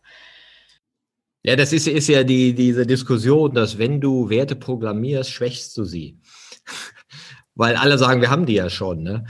[1.43, 5.83] Ja, das ist, ist ja die, diese Diskussion, dass wenn du Werte programmierst, schwächst du
[5.83, 6.17] sie.
[7.55, 9.03] weil alle sagen, wir haben die ja schon.
[9.03, 9.25] Ne?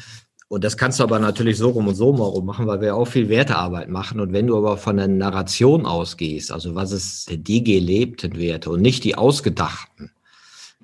[0.50, 3.08] Und das kannst du aber natürlich so rum und so rum machen, weil wir auch
[3.08, 4.20] viel Wertearbeit machen.
[4.20, 8.82] Und wenn du aber von der Narration ausgehst, also was ist die gelebten Werte und
[8.82, 10.12] nicht die ausgedachten,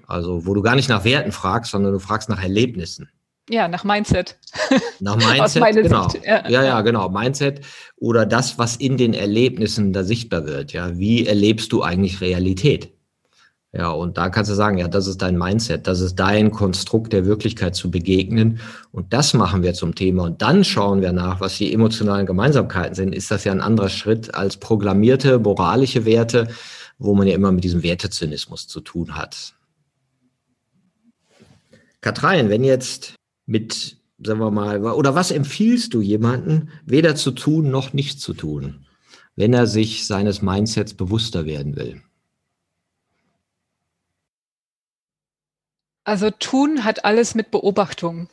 [0.08, 3.10] also wo du gar nicht nach Werten fragst, sondern du fragst nach Erlebnissen.
[3.50, 4.38] Ja, nach Mindset.
[5.00, 6.08] Nach Mindset, genau.
[6.26, 6.50] Ja.
[6.50, 7.10] ja, ja, genau.
[7.10, 7.62] Mindset
[7.98, 10.74] oder das, was in den Erlebnissen da sichtbar wird.
[10.74, 12.92] Ja, wie erlebst du eigentlich Realität?
[13.72, 17.12] Ja, und da kannst du sagen, ja, das ist dein Mindset, das ist dein Konstrukt
[17.12, 18.62] der Wirklichkeit zu begegnen.
[18.94, 20.24] Und das machen wir zum Thema.
[20.24, 23.14] Und dann schauen wir nach, was die emotionalen Gemeinsamkeiten sind.
[23.14, 26.48] Ist das ja ein anderer Schritt als programmierte moralische Werte,
[26.98, 29.55] wo man ja immer mit diesem Wertezynismus zu tun hat.
[32.06, 33.16] Katrein, wenn jetzt
[33.48, 38.36] mit, sagen wir mal, oder was empfiehlst du jemanden, weder zu tun noch nicht zu
[38.36, 38.86] tun,
[39.36, 42.04] wenn er sich seines Mindsets bewusster werden will?
[46.04, 48.30] Also tun hat alles mit Beobachtung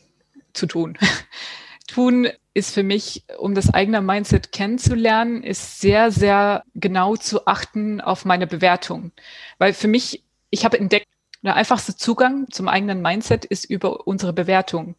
[0.52, 0.98] zu tun.
[1.86, 8.02] tun ist für mich, um das eigene Mindset kennenzulernen, ist sehr, sehr genau zu achten
[8.02, 9.12] auf meine Bewertung.
[9.56, 11.08] Weil für mich, ich habe entdeckt,
[11.42, 14.96] der einfachste Zugang zum eigenen Mindset ist über unsere Bewertung.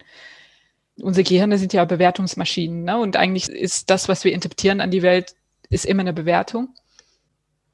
[0.98, 2.84] Unsere Gehirne sind ja Bewertungsmaschinen.
[2.84, 2.98] Ne?
[2.98, 5.36] Und eigentlich ist das, was wir interpretieren an die Welt,
[5.70, 6.76] ist immer eine Bewertung.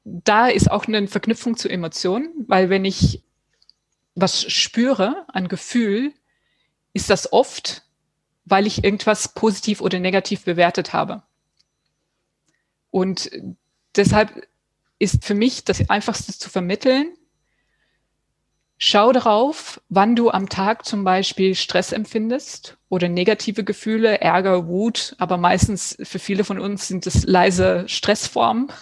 [0.04, 3.22] Da ist auch eine Verknüpfung zu Emotionen, weil wenn ich
[4.14, 6.12] was spüre an Gefühl,
[6.92, 7.82] ist das oft,
[8.44, 11.22] weil ich irgendwas positiv oder negativ bewertet habe.
[12.90, 13.30] Und
[13.96, 14.46] deshalb
[14.98, 17.14] ist für mich das Einfachste zu vermitteln,
[18.82, 25.14] schau darauf, wann du am Tag zum Beispiel Stress empfindest oder negative Gefühle, Ärger, Wut,
[25.18, 28.72] aber meistens für viele von uns sind es leise Stressformen.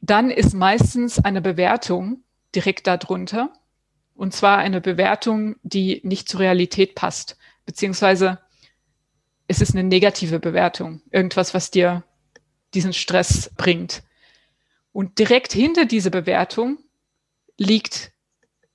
[0.00, 2.22] Dann ist meistens eine Bewertung
[2.54, 3.52] direkt darunter.
[4.14, 8.38] Und zwar eine Bewertung, die nicht zur Realität passt, beziehungsweise
[9.48, 12.04] es ist eine negative Bewertung, irgendwas, was dir
[12.74, 14.04] diesen Stress bringt.
[14.92, 16.78] Und direkt hinter dieser Bewertung
[17.56, 18.12] liegt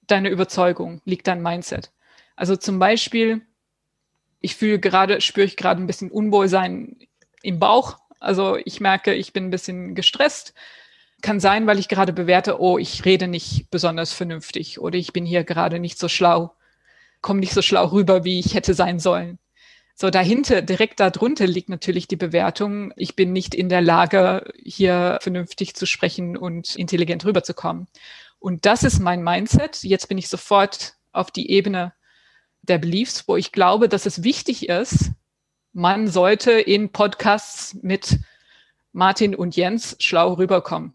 [0.07, 1.91] deine Überzeugung, liegt dein Mindset.
[2.35, 3.41] Also zum Beispiel,
[4.41, 6.97] ich fühle gerade, spüre ich gerade ein bisschen Unwohlsein
[7.41, 7.97] im Bauch.
[8.19, 10.53] Also ich merke, ich bin ein bisschen gestresst
[11.25, 15.25] kann sein, weil ich gerade bewerte, oh, ich rede nicht besonders vernünftig oder ich bin
[15.25, 16.53] hier gerade nicht so schlau,
[17.21, 19.39] komme nicht so schlau rüber, wie ich hätte sein sollen.
[19.95, 25.17] So dahinter, direkt darunter liegt natürlich die Bewertung, ich bin nicht in der Lage, hier
[25.21, 27.87] vernünftig zu sprechen und intelligent rüberzukommen.
[28.45, 29.81] Und das ist mein Mindset.
[29.81, 31.93] Jetzt bin ich sofort auf die Ebene
[32.61, 35.13] der Beliefs, wo ich glaube, dass es wichtig ist,
[35.73, 38.19] man sollte in Podcasts mit
[38.91, 40.93] Martin und Jens schlau rüberkommen.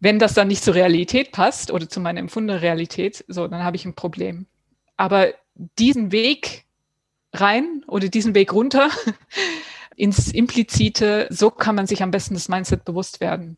[0.00, 3.76] Wenn das dann nicht zur Realität passt oder zu meiner empfundenen Realität, so, dann habe
[3.76, 4.44] ich ein Problem.
[4.98, 6.66] Aber diesen Weg
[7.32, 8.90] rein oder diesen Weg runter
[9.96, 13.56] ins Implizite, so kann man sich am besten das Mindset bewusst werden.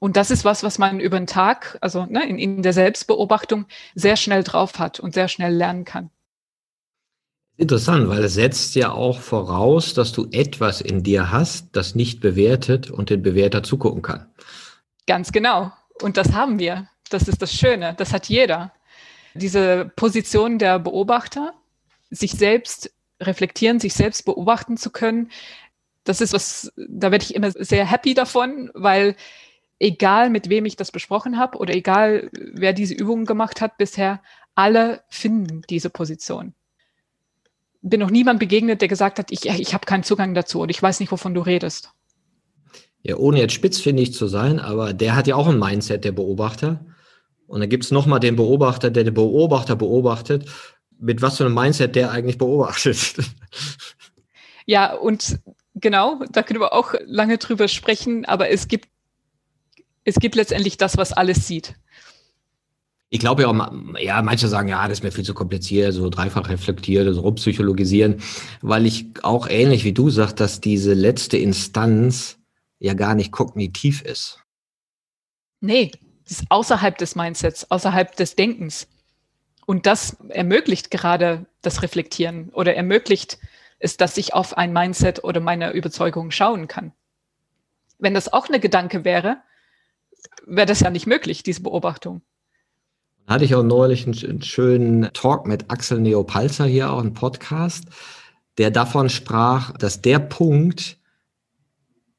[0.00, 3.66] Und das ist was, was man über den Tag, also ne, in, in der Selbstbeobachtung,
[3.94, 6.10] sehr schnell drauf hat und sehr schnell lernen kann.
[7.58, 12.20] Interessant, weil es setzt ja auch voraus, dass du etwas in dir hast, das nicht
[12.20, 14.26] bewertet und den Bewerter zugucken kann.
[15.06, 15.70] Ganz genau.
[16.00, 16.88] Und das haben wir.
[17.10, 17.94] Das ist das Schöne.
[17.98, 18.72] Das hat jeder.
[19.34, 21.52] Diese Position der Beobachter,
[22.08, 22.90] sich selbst
[23.20, 25.30] reflektieren, sich selbst beobachten zu können,
[26.04, 29.14] das ist was, da werde ich immer sehr happy davon, weil
[29.80, 34.22] egal mit wem ich das besprochen habe oder egal wer diese Übungen gemacht hat bisher,
[34.54, 36.54] alle finden diese Position.
[37.82, 40.82] Bin noch niemand begegnet, der gesagt hat, ich, ich habe keinen Zugang dazu und ich
[40.82, 41.90] weiß nicht, wovon du redest.
[43.02, 46.84] Ja, ohne jetzt spitzfindig zu sein, aber der hat ja auch ein Mindset, der Beobachter.
[47.46, 50.46] Und dann gibt es nochmal den Beobachter, der den Beobachter beobachtet,
[50.98, 53.14] mit was für einem Mindset der eigentlich beobachtet.
[54.66, 55.40] Ja, und
[55.74, 58.88] genau, da können wir auch lange drüber sprechen, aber es gibt,
[60.04, 61.74] es gibt letztendlich das, was alles sieht.
[63.12, 66.08] Ich glaube ja auch, ja, manche sagen, ja, das ist mir viel zu kompliziert, so
[66.10, 68.22] dreifach reflektiert, so rumpsychologisieren,
[68.62, 72.38] weil ich auch ähnlich wie du sagst, dass diese letzte Instanz
[72.78, 74.38] ja gar nicht kognitiv ist.
[75.60, 75.90] Nee,
[76.24, 78.86] das ist außerhalb des Mindsets, außerhalb des Denkens.
[79.66, 83.38] Und das ermöglicht gerade das Reflektieren oder ermöglicht
[83.80, 86.92] es, dass ich auf ein Mindset oder meine Überzeugung schauen kann.
[87.98, 89.38] Wenn das auch eine Gedanke wäre,
[90.50, 92.22] wäre das ja nicht möglich, diese Beobachtung.
[93.26, 97.84] Hatte ich auch neulich einen, einen schönen Talk mit Axel Neopalzer hier, auch einen Podcast,
[98.58, 100.98] der davon sprach, dass der Punkt,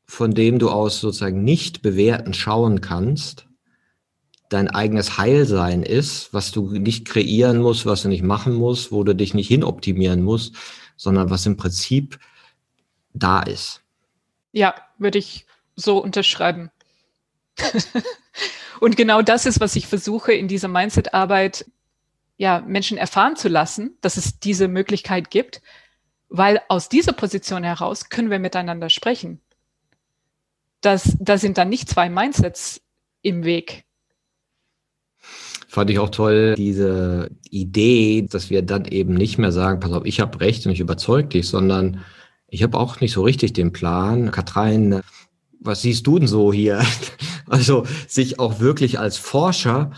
[0.05, 3.47] von dem du aus sozusagen nicht bewerten schauen kannst,
[4.49, 9.03] dein eigenes Heilsein ist, was du nicht kreieren musst, was du nicht machen musst, wo
[9.03, 10.55] du dich nicht hinoptimieren musst,
[10.97, 12.19] sondern was im Prinzip
[13.13, 13.81] da ist.
[14.51, 16.69] Ja, würde ich so unterschreiben.
[18.81, 21.65] Und genau das ist, was ich versuche in dieser Mindset-Arbeit,
[22.37, 25.61] ja, Menschen erfahren zu lassen, dass es diese Möglichkeit gibt,
[26.27, 29.39] weil aus dieser Position heraus können wir miteinander sprechen
[30.81, 32.81] das, da sind dann nicht zwei Mindsets
[33.21, 33.85] im Weg.
[35.67, 40.05] Fand ich auch toll, diese Idee, dass wir dann eben nicht mehr sagen, pass auf,
[40.05, 42.01] ich habe recht und ich überzeug dich, sondern
[42.47, 44.31] ich habe auch nicht so richtig den Plan.
[44.31, 45.01] Katrein,
[45.61, 46.83] was siehst du denn so hier?
[47.51, 49.91] Also sich auch wirklich als Forscher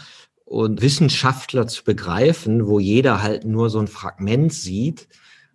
[0.46, 5.08] und Wissenschaftler zu begreifen, wo jeder halt nur so ein Fragment sieht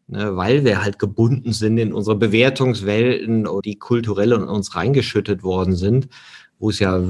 [0.09, 5.77] ne, weil wir halt gebunden sind in unsere Bewertungswelten die kulturell in uns reingeschüttet worden
[5.77, 6.09] sind,
[6.59, 7.01] wo es ja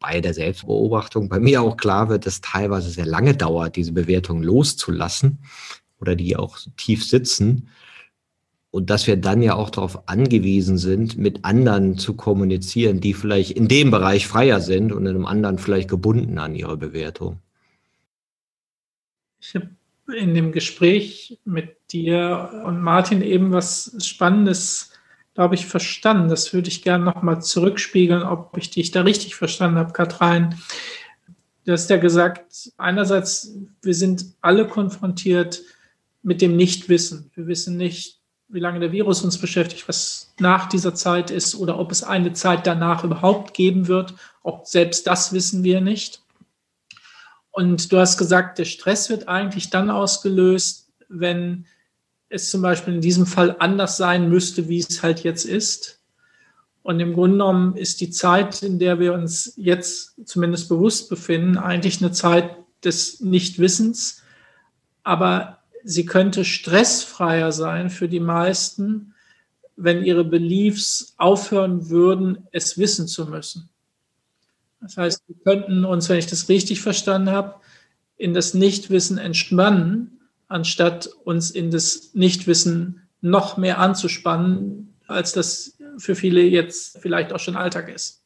[0.00, 4.42] bei der Selbstbeobachtung bei mir auch klar wird, dass teilweise sehr lange dauert, diese Bewertung
[4.42, 5.38] loszulassen
[6.00, 7.68] oder die auch tief sitzen.
[8.70, 13.52] Und dass wir dann ja auch darauf angewiesen sind, mit anderen zu kommunizieren, die vielleicht
[13.52, 17.38] in dem Bereich freier sind und in einem anderen vielleicht gebunden an ihre Bewertung.
[19.40, 19.70] Ich habe
[20.14, 24.92] in dem Gespräch mit dir und Martin eben was Spannendes,
[25.34, 26.28] glaube ich, verstanden.
[26.28, 30.58] Das würde ich gerne nochmal zurückspiegeln, ob ich dich da richtig verstanden habe, Katrein.
[31.64, 33.52] Du hast ja gesagt, einerseits,
[33.82, 35.62] wir sind alle konfrontiert
[36.22, 37.30] mit dem Nichtwissen.
[37.34, 38.15] Wir wissen nicht,
[38.48, 42.32] wie lange der Virus uns beschäftigt, was nach dieser Zeit ist oder ob es eine
[42.32, 44.14] Zeit danach überhaupt geben wird.
[44.42, 46.22] Auch selbst das wissen wir nicht.
[47.50, 51.66] Und du hast gesagt, der Stress wird eigentlich dann ausgelöst, wenn
[52.28, 56.02] es zum Beispiel in diesem Fall anders sein müsste, wie es halt jetzt ist.
[56.82, 61.56] Und im Grunde genommen ist die Zeit, in der wir uns jetzt zumindest bewusst befinden,
[61.56, 64.22] eigentlich eine Zeit des Nichtwissens.
[65.02, 65.55] Aber
[65.86, 69.14] sie könnte stressfreier sein für die meisten,
[69.76, 73.68] wenn ihre Beliefs aufhören würden, es wissen zu müssen.
[74.80, 77.60] Das heißt, wir könnten uns, wenn ich das richtig verstanden habe,
[78.16, 86.16] in das Nichtwissen entspannen, anstatt uns in das Nichtwissen noch mehr anzuspannen, als das für
[86.16, 88.22] viele jetzt vielleicht auch schon Alltag ist.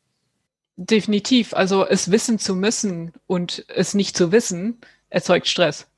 [0.77, 1.53] Definitiv.
[1.53, 4.79] Also es wissen zu müssen und es nicht zu wissen,
[5.11, 5.90] erzeugt Stress.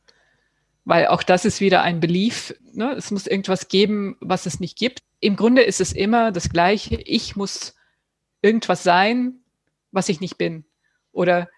[0.84, 2.54] Weil auch das ist wieder ein Belief.
[2.72, 2.92] Ne?
[2.92, 5.00] Es muss irgendwas geben, was es nicht gibt.
[5.20, 6.96] Im Grunde ist es immer das Gleiche.
[6.96, 7.74] Ich muss
[8.40, 9.34] irgendwas sein,
[9.92, 10.64] was ich nicht bin.
[11.12, 11.48] Oder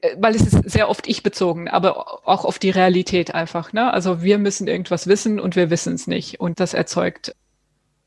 [0.00, 3.72] äh, weil es ist sehr oft ich bezogen, aber auch auf die Realität einfach.
[3.72, 3.92] Ne?
[3.92, 6.40] Also wir müssen irgendwas wissen und wir wissen es nicht.
[6.40, 7.34] Und das erzeugt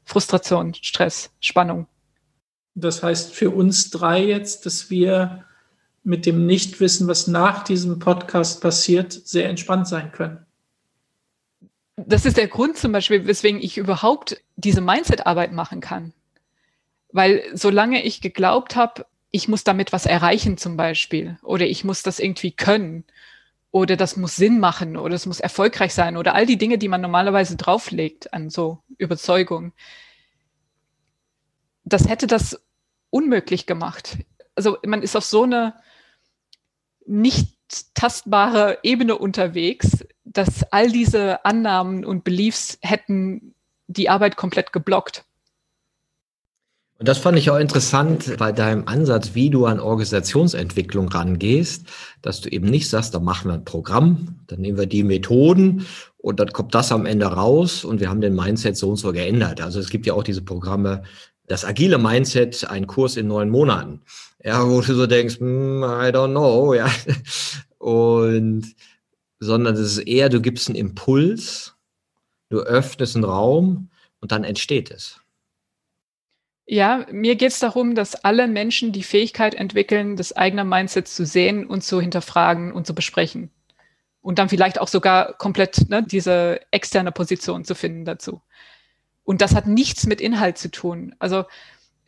[0.05, 1.87] Frustration, Stress, Spannung.
[2.73, 5.45] Das heißt für uns drei jetzt, dass wir
[6.04, 10.45] mit dem Nichtwissen, was nach diesem Podcast passiert, sehr entspannt sein können.
[11.97, 16.14] Das ist der Grund zum Beispiel, weswegen ich überhaupt diese Mindset-Arbeit machen kann.
[17.12, 22.04] Weil solange ich geglaubt habe, ich muss damit was erreichen zum Beispiel oder ich muss
[22.04, 23.06] das irgendwie können
[23.72, 26.89] oder das muss Sinn machen oder es muss erfolgreich sein oder all die Dinge, die
[26.89, 29.74] man normalerweise drauflegt an so Überzeugung.
[31.84, 32.62] Das hätte das
[33.10, 34.18] unmöglich gemacht.
[34.56, 35.76] Also man ist auf so eine
[37.06, 37.56] nicht
[37.93, 43.56] tastbare Ebene unterwegs, dass all diese Annahmen und Beliefs hätten
[43.88, 45.26] die Arbeit komplett geblockt.
[47.02, 51.88] Und das fand ich auch interessant bei deinem Ansatz, wie du an Organisationsentwicklung rangehst,
[52.22, 55.88] dass du eben nicht sagst, da machen wir ein Programm, dann nehmen wir die Methoden
[56.20, 59.12] und dann kommt das am Ende raus und wir haben den Mindset so und so
[59.14, 59.62] geändert.
[59.62, 61.02] Also es gibt ja auch diese Programme,
[61.52, 64.02] das agile Mindset, ein Kurs in neun Monaten.
[64.43, 66.89] Ja, wo du so denkst, hm, I don't know, ja.
[67.78, 68.74] Und,
[69.39, 71.76] sondern es ist eher, du gibst einen Impuls,
[72.49, 73.89] du öffnest einen Raum
[74.22, 75.20] und dann entsteht es.
[76.66, 81.26] Ja, mir geht es darum, dass alle Menschen die Fähigkeit entwickeln, das eigene Mindset zu
[81.26, 83.49] sehen und zu hinterfragen und zu besprechen.
[84.22, 88.41] Und dann vielleicht auch sogar komplett ne, diese externe Position zu finden dazu.
[89.24, 91.15] Und das hat nichts mit Inhalt zu tun.
[91.19, 91.45] Also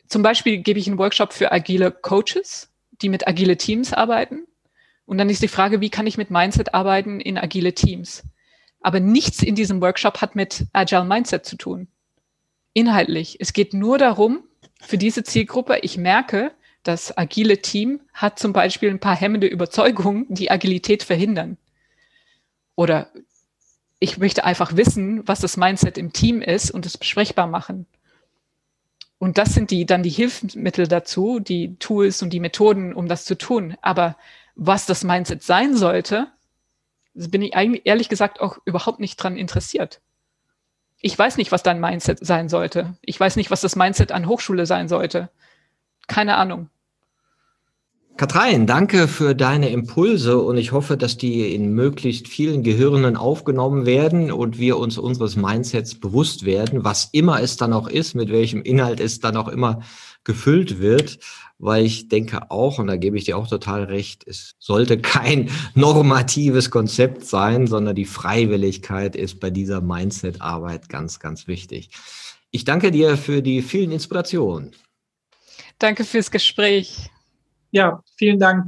[0.08, 2.70] zum Beispiel gebe ich einen Workshop für agile Coaches,
[3.02, 4.46] die mit agile Teams arbeiten.
[5.06, 8.22] Und dann ist die Frage, wie kann ich mit Mindset arbeiten in agile Teams?
[8.80, 11.88] Aber nichts in diesem Workshop hat mit Agile Mindset zu tun.
[12.74, 13.38] Inhaltlich.
[13.40, 14.44] Es geht nur darum,
[14.80, 16.52] für diese Zielgruppe, ich merke,
[16.82, 21.56] das agile Team hat zum Beispiel ein paar hemmende Überzeugungen, die Agilität verhindern.
[22.76, 23.10] Oder
[23.98, 27.86] ich möchte einfach wissen, was das Mindset im Team ist und es besprechbar machen.
[29.18, 33.24] Und das sind die, dann die Hilfsmittel dazu, die Tools und die Methoden, um das
[33.24, 33.76] zu tun.
[33.80, 34.16] Aber
[34.54, 36.28] was das Mindset sein sollte,
[37.14, 40.00] bin ich eigentlich ehrlich gesagt auch überhaupt nicht dran interessiert.
[41.00, 42.96] Ich weiß nicht, was dein Mindset sein sollte.
[43.02, 45.30] Ich weiß nicht, was das Mindset an Hochschule sein sollte.
[46.06, 46.68] Keine Ahnung.
[48.16, 53.86] Katrein, danke für deine Impulse und ich hoffe, dass die in möglichst vielen Gehirnen aufgenommen
[53.86, 58.30] werden und wir uns unseres Mindsets bewusst werden, was immer es dann auch ist, mit
[58.30, 59.80] welchem Inhalt es dann auch immer
[60.22, 61.18] gefüllt wird,
[61.58, 65.50] weil ich denke auch, und da gebe ich dir auch total recht, es sollte kein
[65.74, 71.90] normatives Konzept sein, sondern die Freiwilligkeit ist bei dieser Mindset-Arbeit ganz, ganz wichtig.
[72.52, 74.70] Ich danke dir für die vielen Inspirationen.
[75.80, 77.10] Danke fürs Gespräch.
[77.74, 78.66] Ja, vielen Dank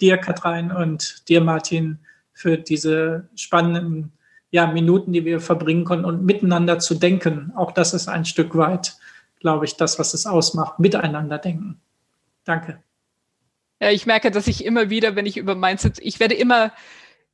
[0.00, 2.00] dir, Katrein, und dir, Martin,
[2.32, 4.10] für diese spannenden
[4.50, 7.52] ja, Minuten, die wir verbringen konnten und miteinander zu denken.
[7.54, 8.96] Auch das ist ein Stück weit,
[9.38, 11.80] glaube ich, das, was es ausmacht, miteinander denken.
[12.42, 12.82] Danke.
[13.80, 16.72] Ja, ich merke, dass ich immer wieder, wenn ich über Mindset, ich werde immer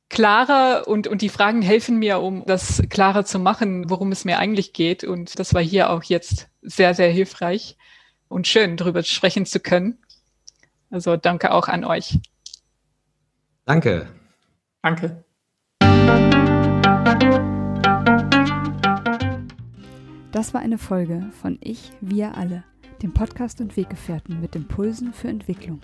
[0.09, 4.37] klarer und, und die Fragen helfen mir, um das klarer zu machen, worum es mir
[4.37, 5.03] eigentlich geht.
[5.03, 7.75] Und das war hier auch jetzt sehr, sehr hilfreich
[8.27, 9.97] und schön, darüber sprechen zu können.
[10.95, 12.21] Also danke auch an euch.
[13.65, 14.07] Danke.
[14.81, 15.25] Danke.
[20.31, 22.63] Das war eine Folge von Ich, wir alle,
[23.01, 25.81] dem Podcast und Weggefährten mit Impulsen für Entwicklung.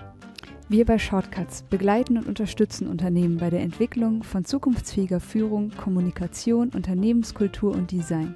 [0.70, 7.74] Wir bei Shortcuts begleiten und unterstützen Unternehmen bei der Entwicklung von zukunftsfähiger Führung, Kommunikation, Unternehmenskultur
[7.74, 8.36] und Design.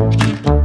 [0.00, 0.59] Thank you.